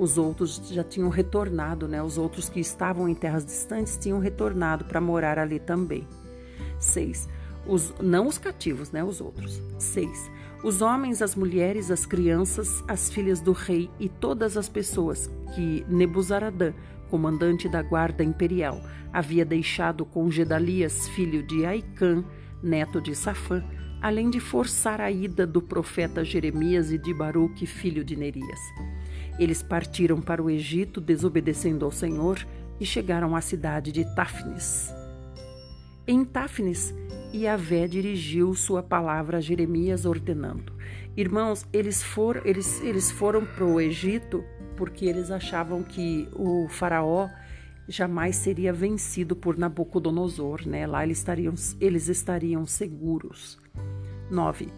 [0.00, 2.02] os outros já tinham retornado, né?
[2.02, 6.08] Os outros que estavam em terras distantes tinham retornado para morar ali também.
[6.78, 7.28] 6.
[7.66, 9.04] Os, não os cativos, né?
[9.04, 9.60] Os outros.
[9.78, 10.30] 6.
[10.64, 15.84] Os homens, as mulheres, as crianças, as filhas do rei e todas as pessoas que
[15.86, 16.72] Nebuzaradã,
[17.10, 18.80] comandante da guarda imperial,
[19.12, 22.24] havia deixado com Gedalias, filho de Aicã,
[22.62, 23.62] neto de Safã,
[24.00, 28.60] além de forçar a ida do profeta Jeremias e de Baruque, filho de Nerias.
[29.40, 32.46] Eles partiram para o Egito, desobedecendo ao Senhor,
[32.78, 34.94] e chegaram à cidade de Táfnis.
[36.06, 36.94] Em Táfnis,
[37.34, 40.74] Yahvé dirigiu sua palavra a Jeremias, ordenando:
[41.16, 42.04] Irmãos, eles,
[42.44, 44.44] eles, eles foram para o Egito
[44.76, 47.28] porque eles achavam que o Faraó
[47.88, 50.86] jamais seria vencido por Nabucodonosor, né?
[50.86, 53.58] Lá eles estariam, eles estariam seguros.
[54.30, 54.68] 9.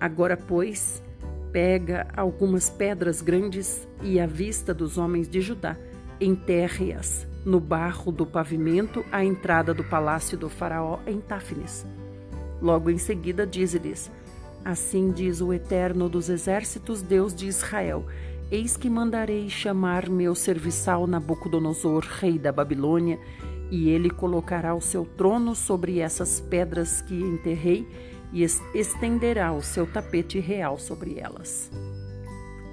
[0.00, 1.02] Agora, pois,
[1.52, 5.76] pega algumas pedras grandes e, à vista dos homens de Judá,
[6.20, 11.86] enterre-as no barro do pavimento à entrada do palácio do faraó em Táfnis.
[12.60, 14.10] Logo em seguida diz-lhes:
[14.64, 18.04] Assim diz o Eterno dos Exércitos, Deus de Israel:
[18.50, 23.18] Eis que mandarei chamar meu serviçal Nabucodonosor, rei da Babilônia,
[23.70, 27.86] e ele colocará o seu trono sobre essas pedras que enterrei
[28.32, 28.42] e
[28.74, 31.70] estenderá o seu tapete real sobre elas.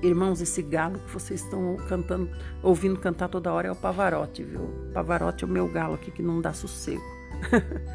[0.02, 2.30] Irmãos, esse galo que vocês estão cantando,
[2.62, 4.70] ouvindo cantar toda hora é o Pavarotti, viu?
[4.94, 7.02] Pavarotti é o meu galo aqui que não dá sossego.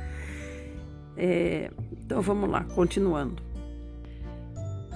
[1.16, 3.50] é, então vamos lá, continuando.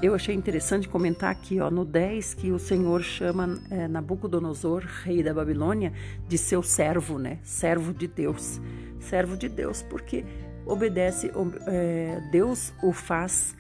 [0.03, 5.23] Eu achei interessante comentar aqui, ó, no 10, que o Senhor chama é, Nabucodonosor, rei
[5.23, 5.93] da Babilônia,
[6.29, 7.39] de seu servo, né?
[7.43, 8.61] Servo de Deus.
[9.01, 10.25] Servo de Deus, porque
[10.67, 11.31] obedece,
[11.67, 13.55] é, Deus o faz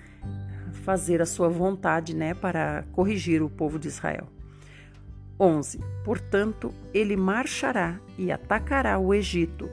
[0.84, 4.28] fazer a sua vontade, né, para corrigir o povo de Israel.
[5.38, 5.80] 11.
[6.04, 9.68] Portanto, ele marchará e atacará o Egito,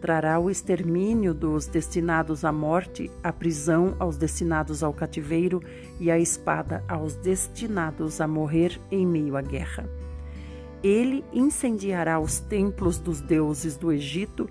[0.00, 5.62] trará o extermínio dos destinados à morte, a prisão aos destinados ao cativeiro
[6.00, 9.88] e a espada aos destinados a morrer em meio à guerra.
[10.82, 14.48] Ele incendiará os templos dos deuses do Egito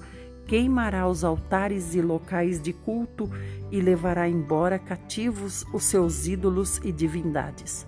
[0.52, 3.30] queimará os altares e locais de culto
[3.72, 7.88] e levará embora cativos os seus ídolos e divindades.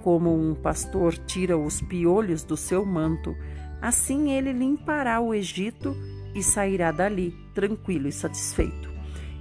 [0.00, 3.34] Como um pastor tira os piolhos do seu manto,
[3.82, 5.96] assim ele limpará o Egito
[6.36, 8.88] e sairá dali tranquilo e satisfeito.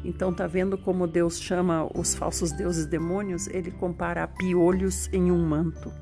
[0.04, 3.46] Então tá vendo como Deus chama os falsos deuses demônios?
[3.46, 5.94] Ele compara piolhos em um manto.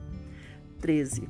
[0.80, 1.28] 13.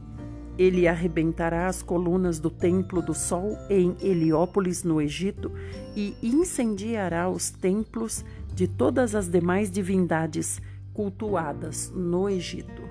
[0.58, 5.52] Ele arrebentará as colunas do Templo do Sol em Heliópolis, no Egito,
[5.96, 10.62] e incendiará os templos de todas as demais divindades
[10.94, 12.84] cultuadas no Egito.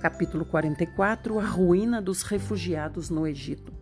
[0.00, 3.72] Capítulo 44 A ruína dos refugiados no Egito.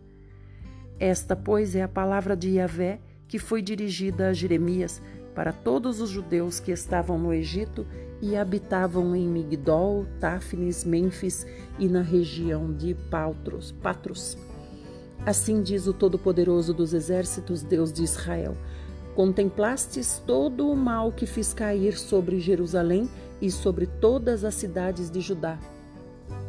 [0.99, 5.03] Esta, pois, é a palavra de Yahvé que foi dirigida a Jeremias
[5.37, 7.87] para todos os judeus que estavam no Egito
[8.23, 11.47] e habitavam em Migdol, Táfnis, Mênfis
[11.79, 13.71] e na região de Patros.
[13.71, 14.39] Patros.
[15.27, 18.57] Assim diz o Todo-Poderoso dos Exércitos, Deus de Israel:
[19.15, 23.07] Contemplastes todo o mal que fiz cair sobre Jerusalém
[23.41, 25.59] e sobre todas as cidades de Judá.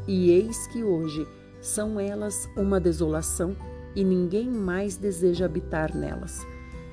[0.08, 1.28] E eis que hoje
[1.60, 3.54] são elas uma desolação
[3.93, 6.45] e ninguém mais deseja habitar nelas,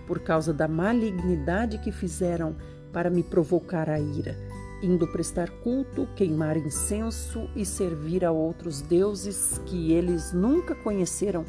[0.06, 2.56] por causa da malignidade que fizeram
[2.92, 4.36] para me provocar a ira
[4.84, 11.44] indo prestar culto, queimar incenso e servir a outros deuses que eles nunca conheceram,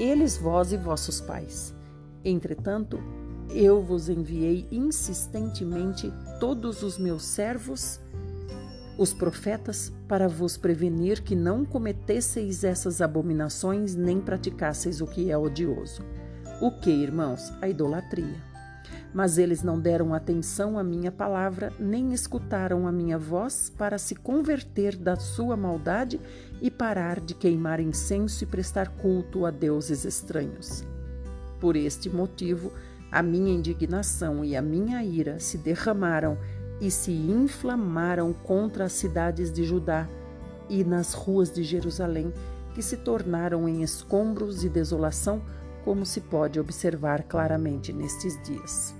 [0.00, 1.74] eles, vós e vossos pais.
[2.24, 2.98] Entretanto,
[3.50, 8.00] eu vos enviei insistentemente todos os meus servos,
[8.96, 15.36] os profetas, para vos prevenir que não cometesseis essas abominações nem praticasseis o que é
[15.36, 16.02] odioso.
[16.60, 17.52] O que, irmãos?
[17.60, 18.36] A idolatria.
[19.12, 24.14] Mas eles não deram atenção à minha palavra, nem escutaram a minha voz para se
[24.14, 26.20] converter da sua maldade
[26.60, 30.84] e parar de queimar incenso e prestar culto a deuses estranhos.
[31.60, 32.72] Por este motivo,
[33.10, 36.38] a minha indignação e a minha ira se derramaram
[36.80, 40.08] e se inflamaram contra as cidades de Judá
[40.68, 42.32] e nas ruas de Jerusalém,
[42.74, 45.42] que se tornaram em escombros e desolação,
[45.84, 48.94] como se pode observar claramente nestes dias.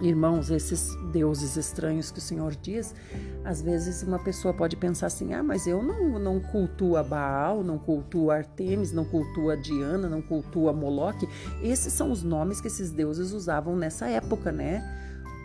[0.00, 2.94] Irmãos, esses deuses estranhos que o Senhor diz,
[3.42, 7.64] às vezes uma pessoa pode pensar assim: ah, mas eu não, não cultuo a Baal,
[7.64, 11.26] não cultuo a Artemis, não cultuo a Diana, não cultuo a Moloque.
[11.62, 14.84] Esses são os nomes que esses deuses usavam nessa época, né?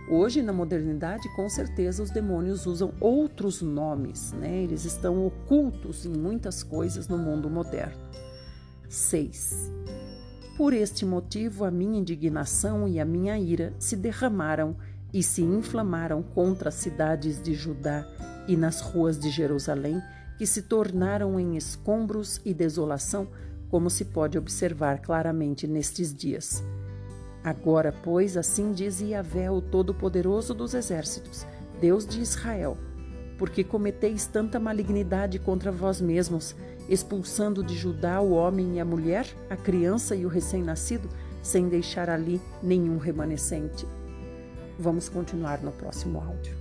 [0.10, 4.64] Hoje, na modernidade, com certeza os demônios usam outros nomes, né?
[4.64, 8.02] Eles estão ocultos em muitas coisas no mundo moderno.
[8.90, 9.72] 6.
[10.62, 14.76] Por este motivo, a minha indignação e a minha ira se derramaram
[15.12, 18.08] e se inflamaram contra as cidades de Judá
[18.48, 20.00] e nas ruas de Jerusalém,
[20.38, 23.28] que se tornaram em escombros e desolação,
[23.70, 26.64] como se pode observar claramente nestes dias.
[27.44, 31.44] Agora, pois, assim diz Yahvé, o Todo-Poderoso dos Exércitos,
[31.82, 32.78] Deus de Israel:
[33.40, 36.56] porque cometeis tanta malignidade contra vós mesmos,
[36.92, 41.08] expulsando de Judá o homem e a mulher, a criança e o recém-nascido,
[41.42, 43.88] sem deixar ali nenhum remanescente.
[44.78, 46.54] Vamos continuar no próximo áudio.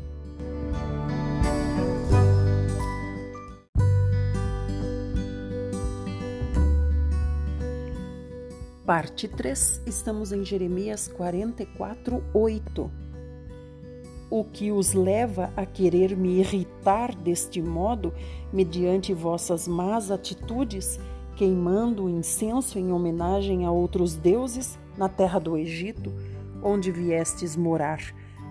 [8.87, 12.60] Parte 3, estamos em Jeremias 44, 8
[14.31, 18.15] o que os leva a querer me irritar deste modo,
[18.53, 21.01] mediante vossas más atitudes,
[21.37, 26.13] queimando incenso em homenagem a outros deuses na terra do Egito,
[26.63, 28.01] onde viestes morar,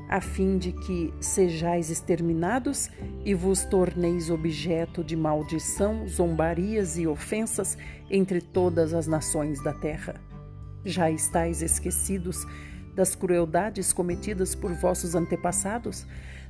[0.10, 2.90] a fim de que sejais exterminados
[3.24, 7.78] e vos torneis objeto de maldição, zombarias e ofensas
[8.10, 10.16] entre todas as nações da terra.
[10.84, 12.46] Já estáis esquecidos
[13.00, 16.06] das crueldades cometidas por vossos antepassados,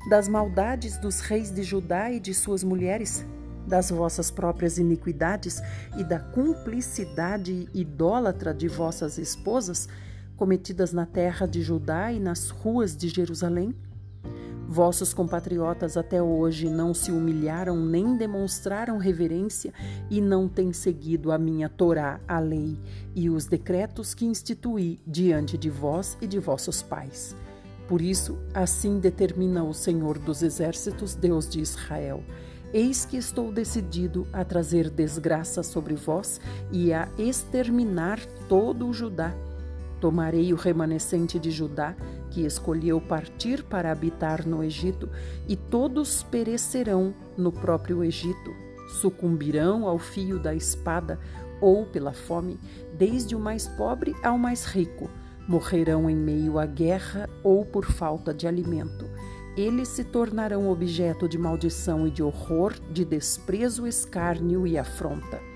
[0.09, 3.23] das maldades dos reis de Judá e de suas mulheres,
[3.67, 5.61] das vossas próprias iniquidades
[5.95, 9.87] e da cumplicidade idólatra de vossas esposas,
[10.35, 13.75] cometidas na terra de Judá e nas ruas de Jerusalém?
[14.71, 19.73] Vossos compatriotas até hoje não se humilharam nem demonstraram reverência
[20.11, 22.77] e não têm seguido a minha Torá, a lei,
[23.15, 27.35] e os decretos que instituí diante de vós e de vossos pais.
[27.87, 32.23] Por isso, assim determina o Senhor dos Exércitos, Deus de Israel.
[32.71, 36.39] Eis que estou decidido a trazer desgraça sobre vós
[36.71, 39.33] e a exterminar todo o Judá
[39.99, 41.95] Tomarei o remanescente de Judá,
[42.29, 45.09] que escolheu partir para habitar no Egito,
[45.47, 48.53] e todos perecerão no próprio Egito.
[49.01, 51.19] Sucumbirão ao fio da espada
[51.61, 52.59] ou pela fome,
[52.97, 55.09] desde o mais pobre ao mais rico.
[55.47, 59.09] Morrerão em meio à guerra ou por falta de alimento.
[59.57, 65.48] Eles se tornarão objeto de maldição e de horror, de desprezo, escárnio e afronta.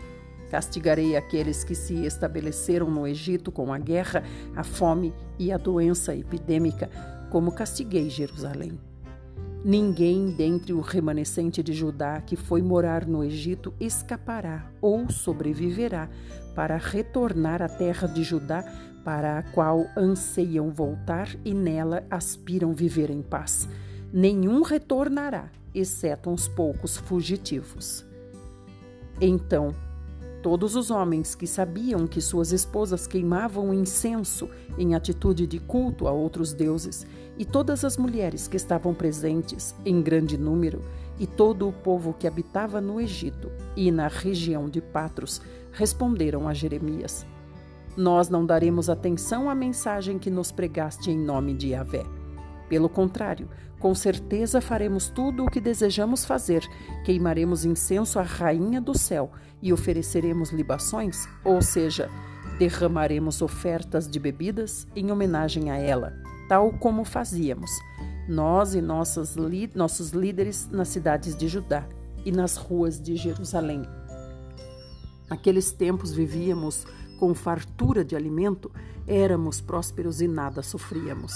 [0.54, 4.24] Castigarei aqueles que se estabeleceram no Egito com a guerra,
[4.56, 6.92] a fome e a doença epidêmica,
[7.32, 8.80] como castiguei Jerusalém.
[9.66, 16.08] Ninguém dentre o remanescente de Judá que foi morar no Egito escapará ou sobreviverá
[16.54, 18.64] para retornar à terra de Judá,
[19.04, 23.68] para a qual anseiam voltar e nela aspiram viver em paz.
[24.14, 28.06] Nenhum retornará, exceto uns poucos fugitivos.
[29.20, 29.74] Então
[30.44, 36.12] Todos os homens que sabiam que suas esposas queimavam incenso em atitude de culto a
[36.12, 40.82] outros deuses, e todas as mulheres que estavam presentes em grande número,
[41.18, 45.42] e todo o povo que habitava no Egito e na região de Patros,
[45.72, 47.26] responderam a Jeremias:
[47.96, 52.04] Nós não daremos atenção à mensagem que nos pregaste em nome de Yahvé.
[52.68, 53.48] Pelo contrário,
[53.80, 56.68] com certeza faremos tudo o que desejamos fazer.
[57.06, 59.32] Queimaremos incenso à Rainha do Céu
[59.64, 62.12] e ofereceremos libações, ou seja,
[62.60, 66.14] derramaremos ofertas de bebidas em homenagem a ela,
[66.50, 67.72] tal como fazíamos,
[68.28, 69.38] nós e nossas,
[69.74, 71.88] nossos líderes nas cidades de Judá
[72.26, 73.84] e nas ruas de Jerusalém.
[75.30, 76.86] Naqueles tempos vivíamos
[77.18, 78.70] com fartura de alimento,
[79.08, 81.34] éramos prósperos e nada sofríamos.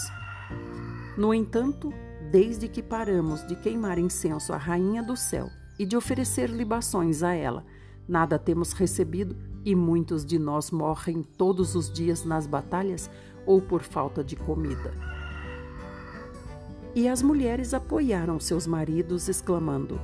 [1.17, 1.93] No entanto,
[2.29, 5.49] desde que paramos de queimar incenso à Rainha do Céu
[5.79, 7.63] e de oferecer libações a ela,
[8.07, 9.35] nada temos recebido
[9.65, 13.09] e muitos de nós morrem todos os dias nas batalhas
[13.45, 14.93] ou por falta de comida.
[16.95, 19.99] E as mulheres apoiaram seus maridos, exclamando: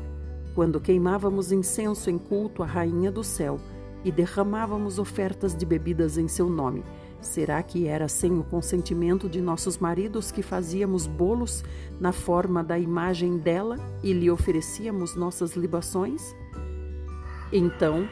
[0.54, 3.60] Quando queimávamos incenso em culto à Rainha do Céu
[4.04, 6.84] e derramávamos ofertas de bebidas em seu nome,
[7.24, 11.64] Será que era sem o consentimento de nossos maridos que fazíamos bolos
[12.00, 16.36] na forma da imagem dela e lhe oferecíamos nossas libações?
[17.54, 18.10] Então,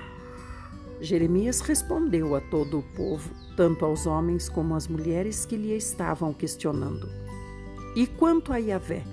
[1.02, 6.32] Jeremias respondeu a todo o povo, tanto aos homens como às mulheres que lhe estavam
[6.32, 7.10] questionando.
[7.96, 9.04] E quanto a Yahvé,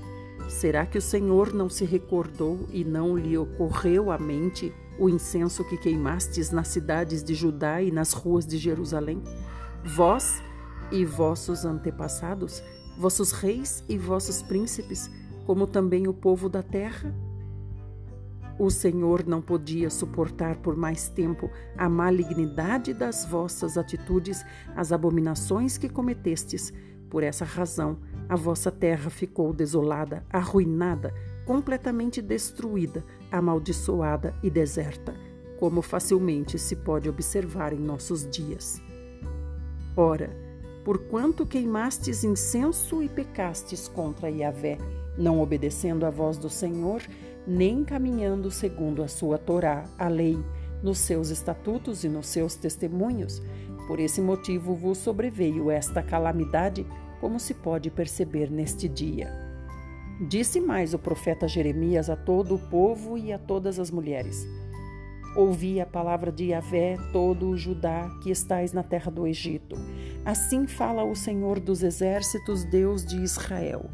[0.48, 5.64] será que o Senhor não se recordou e não lhe ocorreu à mente o incenso
[5.64, 9.22] que queimastes nas cidades de Judá e nas ruas de Jerusalém?
[9.84, 10.42] vós
[10.90, 12.62] e vossos antepassados,
[12.98, 15.10] vossos reis e vossos príncipes,
[15.46, 17.14] como também o povo da terra?
[18.58, 24.44] O Senhor não podia suportar por mais tempo a malignidade das vossas atitudes,
[24.74, 26.72] as abominações que cometestes.
[27.08, 27.98] Por essa razão,
[28.28, 31.14] a vossa terra ficou desolada, arruinada,
[31.46, 35.14] completamente destruída, amaldiçoada e deserta,
[35.58, 38.82] como facilmente se pode observar em nossos dias.
[39.96, 40.36] Ora,
[40.84, 44.78] porquanto queimastes incenso e pecastes contra Yahvé,
[45.16, 47.02] não obedecendo à voz do Senhor,
[47.48, 50.36] nem caminhando segundo a sua Torá, a lei,
[50.82, 53.42] nos seus estatutos e nos seus testemunhos,
[53.86, 56.86] por esse motivo vos sobreveio esta calamidade,
[57.22, 59.32] como se pode perceber neste dia.
[60.28, 64.46] Disse mais o profeta Jeremias a todo o povo e a todas as mulheres:
[65.34, 69.74] Ouvi a palavra de Yahvé, todo o Judá que estais na terra do Egito.
[70.22, 73.88] Assim fala o Senhor dos exércitos, Deus de Israel.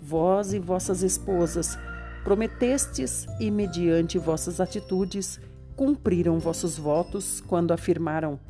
[0.00, 1.76] Vós e vossas esposas
[2.24, 5.38] prometestes e, mediante vossas atitudes,
[5.76, 8.40] cumpriram vossos votos quando afirmaram: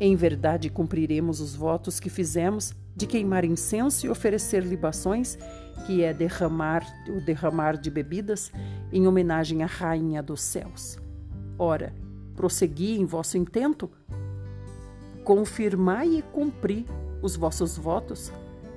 [0.00, 5.38] Em verdade cumpriremos os votos que fizemos de queimar incenso e oferecer libações,
[5.86, 8.50] que é derramar o derramar de bebidas
[8.90, 10.98] em homenagem à rainha dos céus.
[11.58, 11.94] Ora,
[12.34, 13.90] prossegui em vosso intento?
[15.22, 16.86] Confirmai e cumpri
[17.22, 18.32] os vossos votos?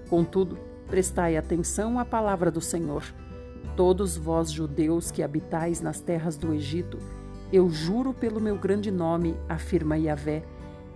[0.10, 3.04] Contudo, prestai atenção à palavra do Senhor.
[3.76, 6.97] Todos vós, judeus que habitais nas terras do Egito,
[7.51, 10.43] eu juro pelo meu grande nome, afirma Yahvé,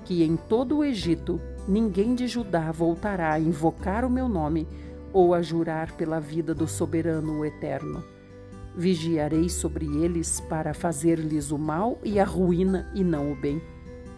[0.03, 4.67] que em todo o Egito ninguém de Judá voltará a invocar o meu nome
[5.11, 8.03] ou a jurar pela vida do soberano o eterno.
[8.75, 13.61] Vigiarei sobre eles para fazer-lhes o mal e a ruína e não o bem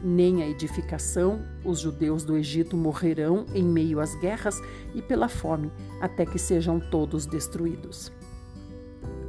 [0.04, 4.62] nem a edificação, os judeus do Egito morrerão em meio às guerras
[4.94, 8.12] e pela fome, até que sejam todos destruídos.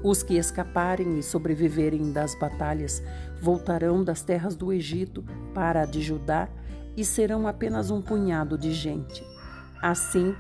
[0.03, 3.03] Os que escaparem e sobreviverem das batalhas
[3.41, 6.49] voltarão das terras do Egito para a de Judá
[6.97, 9.25] e serão apenas um punhado de gente.
[9.83, 10.35] Assim,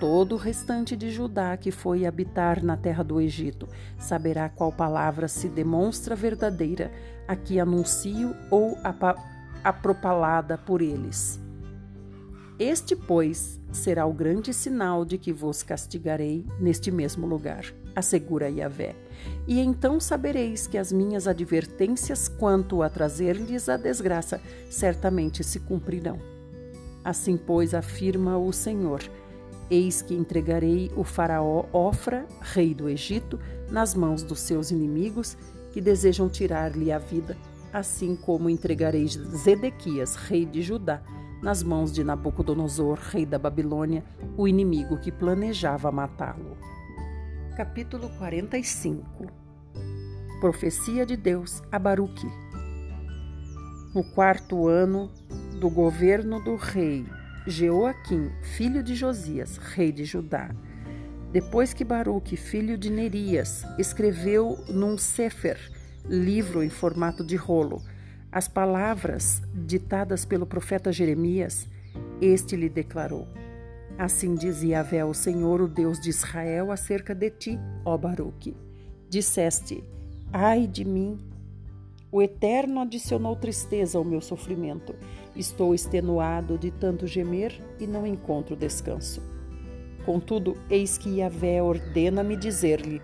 [0.00, 3.68] todo o restante de Judá que foi habitar na terra do Egito
[3.98, 6.90] saberá qual palavra se demonstra verdadeira,
[7.28, 8.78] a que anuncio ou
[9.64, 11.40] apropalada por eles.
[12.58, 17.64] Este, pois, será o grande sinal de que vos castigarei neste mesmo lugar,
[17.96, 18.94] assegura Yahvé.
[19.48, 24.40] E então sabereis que as minhas advertências quanto a trazer-lhes a desgraça
[24.70, 26.20] certamente se cumprirão.
[27.02, 29.00] Assim, pois, afirma o Senhor:
[29.70, 33.40] Eis que entregarei o Faraó Ofra, rei do Egito,
[33.70, 35.36] nas mãos dos seus inimigos
[35.72, 37.36] que desejam tirar-lhe a vida
[37.76, 41.02] assim como entregarei Zedequias, rei de Judá,
[41.42, 44.02] nas mãos de Nabucodonosor, rei da Babilônia,
[44.34, 46.56] o inimigo que planejava matá-lo.
[47.56, 49.32] Capítulo 45
[50.42, 52.26] Profecia de Deus a Baruque.
[53.94, 55.10] No quarto ano
[55.58, 57.06] do governo do rei
[57.46, 60.54] Jeoaquim, filho de Josias, rei de Judá,
[61.32, 65.58] depois que Baruque, filho de Nerias, escreveu num sefer
[66.04, 67.82] livro em formato de rolo,
[68.30, 71.66] as palavras ditadas pelo profeta Jeremias,
[72.20, 73.26] este lhe declarou:
[73.98, 78.56] Assim diz Yahvé, o Senhor, o Deus de Israel, acerca de ti, ó Baruque.
[79.08, 79.82] Disseste:
[80.32, 81.18] Ai de mim!
[82.12, 84.94] O Eterno adicionou tristeza ao meu sofrimento.
[85.34, 89.22] Estou extenuado de tanto gemer e não encontro descanso.
[90.04, 93.00] Contudo, eis que Yahvé ordena-me dizer-lhe: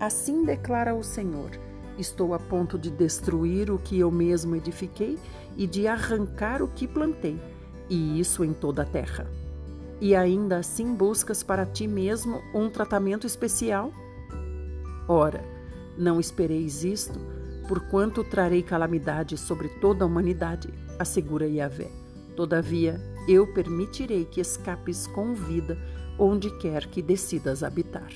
[0.00, 1.50] Assim declara o Senhor
[1.98, 5.16] Estou a ponto de destruir o que eu mesmo edifiquei
[5.56, 7.38] e de arrancar o que plantei,
[7.88, 9.30] e isso em toda a terra.
[10.00, 13.92] E ainda assim buscas para ti mesmo um tratamento especial?
[15.08, 15.44] Ora,
[15.96, 17.18] não espereis isto,
[17.68, 20.68] porquanto trarei calamidade sobre toda a humanidade,
[20.98, 21.90] assegura Yahvé.
[22.36, 25.78] Todavia, eu permitirei que escapes com vida
[26.18, 28.10] onde quer que decidas habitar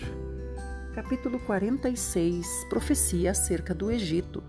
[1.01, 4.43] capítulo 46, profecia acerca do Egito.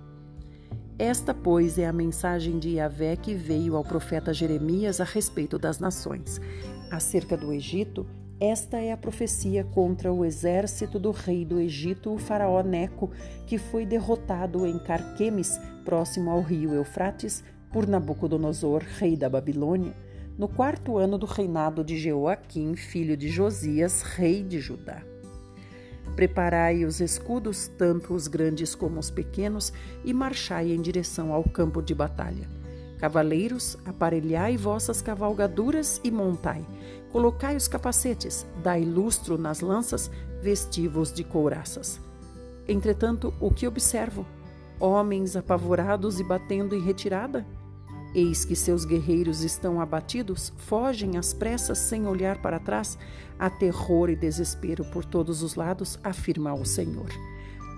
[0.98, 5.78] Esta, pois, é a mensagem de Yahvé que veio ao profeta Jeremias a respeito das
[5.78, 6.42] nações.
[6.92, 8.06] Acerca do Egito,
[8.40, 13.12] esta é a profecia contra o exército do rei do Egito, o faraó Neco,
[13.46, 19.94] que foi derrotado em Carquemes, próximo ao rio Eufrates, por Nabucodonosor, rei da Babilônia,
[20.38, 25.04] no quarto ano do reinado de Jeoaquim, filho de Josias, rei de Judá.
[26.16, 29.72] Preparai os escudos, tanto os grandes como os pequenos,
[30.04, 32.59] e marchai em direção ao campo de batalha.
[33.00, 36.66] Cavaleiros, aparelhai vossas cavalgaduras e montai.
[37.12, 42.00] Colocai os capacetes, dai lustro nas lanças, vestivos de couraças.
[42.68, 44.26] Entretanto, o que observo?
[44.80, 47.46] Homens apavorados e batendo em retirada?
[48.14, 52.98] Eis que seus guerreiros estão abatidos, fogem às pressas sem olhar para trás.
[53.38, 57.10] Há terror e desespero por todos os lados, afirma o Senhor.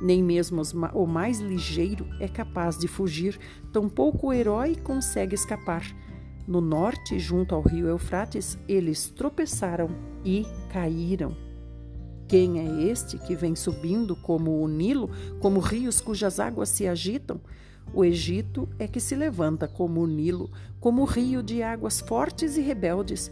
[0.02, 3.40] Nem mesmo o mais ligeiro é capaz de fugir,
[3.72, 5.86] tampouco o herói consegue escapar.
[6.48, 9.90] No norte, junto ao rio Eufrates, eles tropeçaram
[10.26, 11.38] e caíram.
[12.28, 17.40] Quem é este que vem subindo como o Nilo, como rios cujas águas se agitam?
[17.94, 20.50] O Egito é que se levanta como o Nilo,
[20.80, 23.30] como o rio de águas fortes e rebeldes,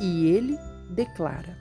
[0.00, 0.56] e ele
[0.90, 1.58] declara: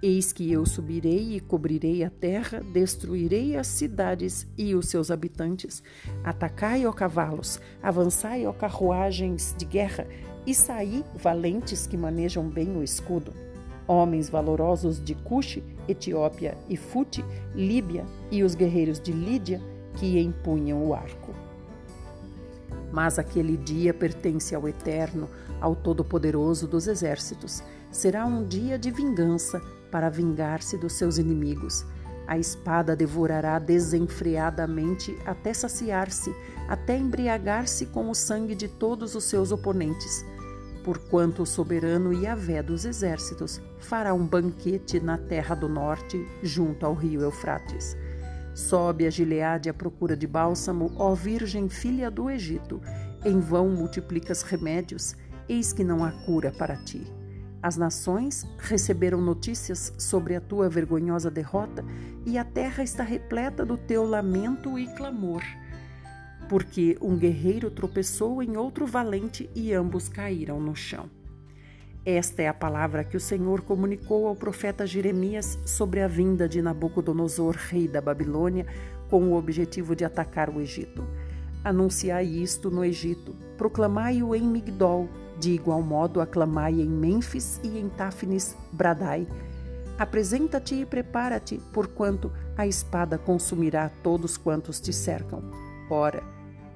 [0.00, 5.82] Eis que eu subirei e cobrirei a terra, destruirei as cidades e os seus habitantes.
[6.22, 10.06] Atacai, ó cavalos, avançai, ó carruagens de guerra,
[10.46, 13.32] e saí, valentes que manejam bem o escudo.
[13.88, 19.60] Homens valorosos de Cuxi, Etiópia e Fute, Líbia, e os guerreiros de Lídia,
[19.96, 21.34] que empunham o arco.
[22.92, 25.28] Mas aquele dia pertence ao Eterno,
[25.60, 27.64] ao Todo-Poderoso dos Exércitos.
[27.90, 29.60] Será um dia de vingança
[29.90, 31.84] para vingar-se dos seus inimigos.
[32.26, 36.34] A espada devorará desenfreadamente até saciar-se,
[36.68, 40.24] até embriagar-se com o sangue de todos os seus oponentes.
[40.88, 46.94] porquanto o soberano Yahvé dos exércitos fará um banquete na terra do norte, junto ao
[46.94, 47.94] rio Eufrates.
[48.54, 52.80] Sobe a Gileade à procura de bálsamo, ó Virgem filha do Egito.
[53.22, 55.14] Em vão multiplicas remédios,
[55.46, 57.06] eis que não há cura para ti.
[57.60, 61.84] As nações receberam notícias sobre a tua vergonhosa derrota
[62.24, 65.42] e a terra está repleta do teu lamento e clamor.
[66.48, 71.10] Porque um guerreiro tropeçou em outro valente e ambos caíram no chão.
[72.06, 76.62] Esta é a palavra que o Senhor comunicou ao profeta Jeremias sobre a vinda de
[76.62, 78.66] Nabucodonosor, rei da Babilônia,
[79.10, 81.04] com o objetivo de atacar o Egito.
[81.62, 85.08] Anunciai isto no Egito, proclamai-o em Migdol,
[85.38, 89.26] de igual modo, aclamai em Mênfis e em Táfnis bradai.
[89.98, 95.42] Apresenta-te e prepara-te, porquanto a espada consumirá todos quantos te cercam.
[95.90, 96.22] Ora,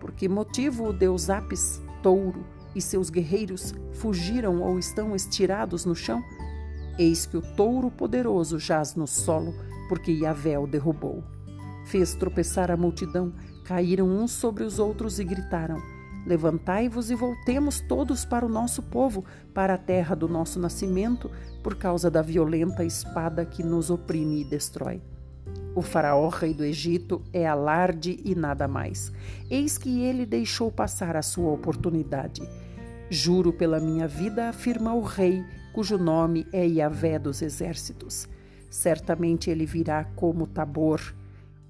[0.00, 2.44] por que motivo o deus Apis, touro,
[2.74, 6.22] e seus guerreiros fugiram ou estão estirados no chão?
[6.98, 9.54] Eis que o touro poderoso jaz no solo,
[9.88, 11.22] porque Yahvé o derrubou.
[11.86, 13.32] Fez tropeçar a multidão,
[13.64, 15.80] caíram uns sobre os outros e gritaram:
[16.24, 21.30] Levantai-vos e voltemos todos para o nosso povo, para a terra do nosso nascimento,
[21.62, 25.02] por causa da violenta espada que nos oprime e destrói.
[25.74, 29.10] O faraó, rei do Egito, é alarde e nada mais.
[29.50, 32.42] Eis que ele deixou passar a sua oportunidade.
[33.10, 35.42] Juro pela minha vida, afirma o rei,
[35.72, 38.28] cujo nome é Yahvé dos exércitos.
[38.70, 41.00] Certamente ele virá como Tabor,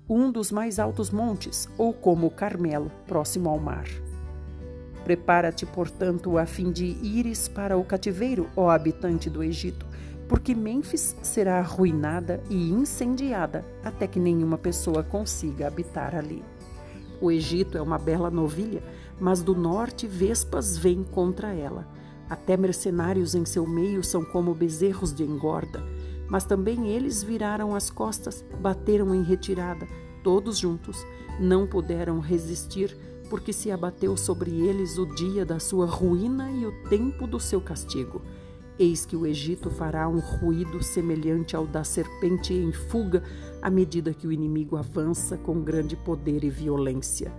[0.08, 3.86] um dos mais altos montes, ou como Carmelo, próximo ao mar.
[5.04, 9.84] Prepara-te, portanto, a fim de ires para o cativeiro, ó habitante do Egito,
[10.28, 16.44] porque Mênfis será arruinada e incendiada até que nenhuma pessoa consiga habitar ali.
[17.20, 18.82] O Egito é uma bela novilha,
[19.20, 21.86] mas do norte vespas vêm contra ela.
[22.28, 25.84] Até mercenários em seu meio são como bezerros de engorda.
[26.28, 29.86] Mas também eles viraram as costas, bateram em retirada,
[30.24, 31.04] todos juntos.
[31.38, 32.96] Não puderam resistir
[33.32, 37.62] porque se abateu sobre eles o dia da sua ruína e o tempo do seu
[37.62, 38.20] castigo.
[38.78, 43.22] Eis que o Egito fará um ruído semelhante ao da serpente em fuga
[43.62, 47.32] à medida que o inimigo avança com grande poder e violência.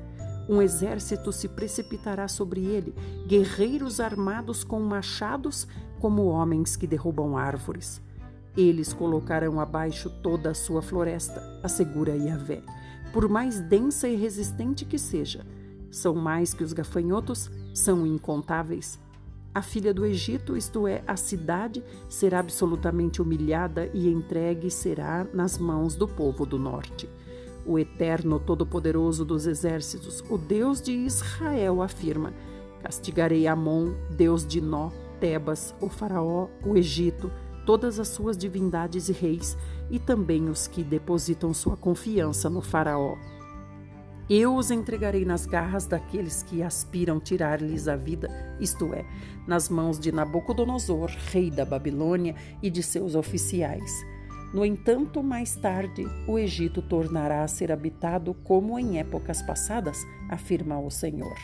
[0.50, 2.96] Um exército se precipitará sobre ele,
[3.28, 5.68] guerreiros armados com machados,
[6.00, 8.02] como homens que derrubam árvores.
[8.58, 12.64] Eles colocarão abaixo toda a sua floresta, assegura Yahvé,
[13.14, 15.46] por mais densa e resistente que seja
[15.94, 19.00] são mais que os gafanhotos, são incontáveis.
[19.54, 25.60] A filha do Egito, isto é, a cidade, será absolutamente humilhada e entregue será nas
[25.60, 27.08] mãos do povo do norte.
[27.64, 32.34] O Eterno Todo-Poderoso dos Exércitos, o Deus de Israel, afirma:
[32.82, 34.90] Castigarei Amon, Deus de Nó,
[35.20, 37.32] Tebas, o Faraó, o Egito,
[37.64, 39.56] todas as suas divindades e reis,
[39.92, 43.16] e também os que depositam sua confiança no Faraó.
[44.36, 48.28] Eu os entregarei nas garras daqueles que aspiram tirar-lhes a vida,
[48.60, 49.06] isto é,
[49.46, 53.92] nas mãos de Nabucodonosor, rei da Babilônia, e de seus oficiais.
[54.52, 60.80] No entanto, mais tarde, o Egito tornará a ser habitado como em épocas passadas, afirma
[60.80, 61.38] o Senhor.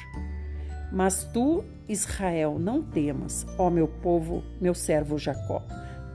[0.92, 5.64] Mas tu, Israel, não temas, ó meu povo, meu servo Jacó.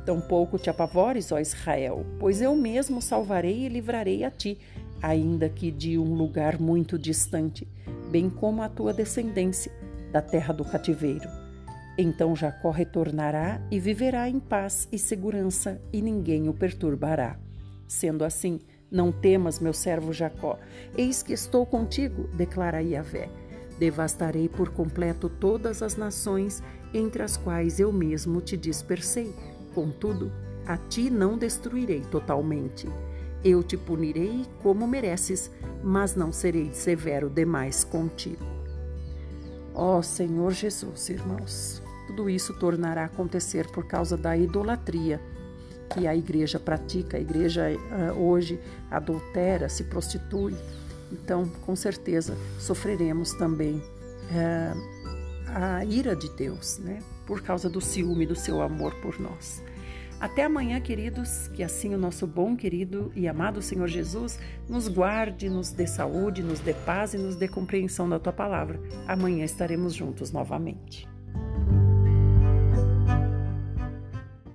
[0.05, 4.59] Tampouco te apavores, ó Israel, pois eu mesmo salvarei e livrarei a ti
[5.05, 7.69] ainda que de um lugar muito distante,
[8.11, 9.71] bem como a tua descendência,
[10.11, 11.29] da terra do cativeiro.
[11.99, 17.39] Então Jacó retornará e viverá em paz e segurança, e ninguém o perturbará.
[17.87, 20.59] Sendo assim, não temas, meu servo Jacó,
[20.97, 23.29] eis que estou contigo, declara Yahvé.
[23.79, 26.63] Devastarei por completo todas as nações
[26.95, 29.35] entre as quais eu mesmo te dispersei.
[29.75, 30.33] Contudo,
[30.67, 32.89] a ti não destruirei totalmente.
[33.45, 35.51] Eu te punirei como mereces,
[35.83, 38.45] mas não serei severo demais contigo.
[39.75, 45.21] Ó Senhor Jesus, irmãos, tudo isso tornará a acontecer por causa da idolatria
[45.91, 47.17] que a igreja pratica.
[47.17, 48.59] A igreja uh, hoje
[48.91, 50.55] adultera, se prostitui.
[51.13, 55.05] Então, com certeza, sofreremos também uh,
[55.49, 57.01] a ira de Deus, né?
[57.27, 59.63] Por causa do ciúme do seu amor por nós.
[60.21, 64.39] Até amanhã, queridos, que assim o nosso bom, querido e amado Senhor Jesus
[64.69, 68.81] nos guarde, nos dê saúde, nos dê paz e nos dê compreensão da tua palavra.
[69.07, 71.07] Amanhã estaremos juntos novamente.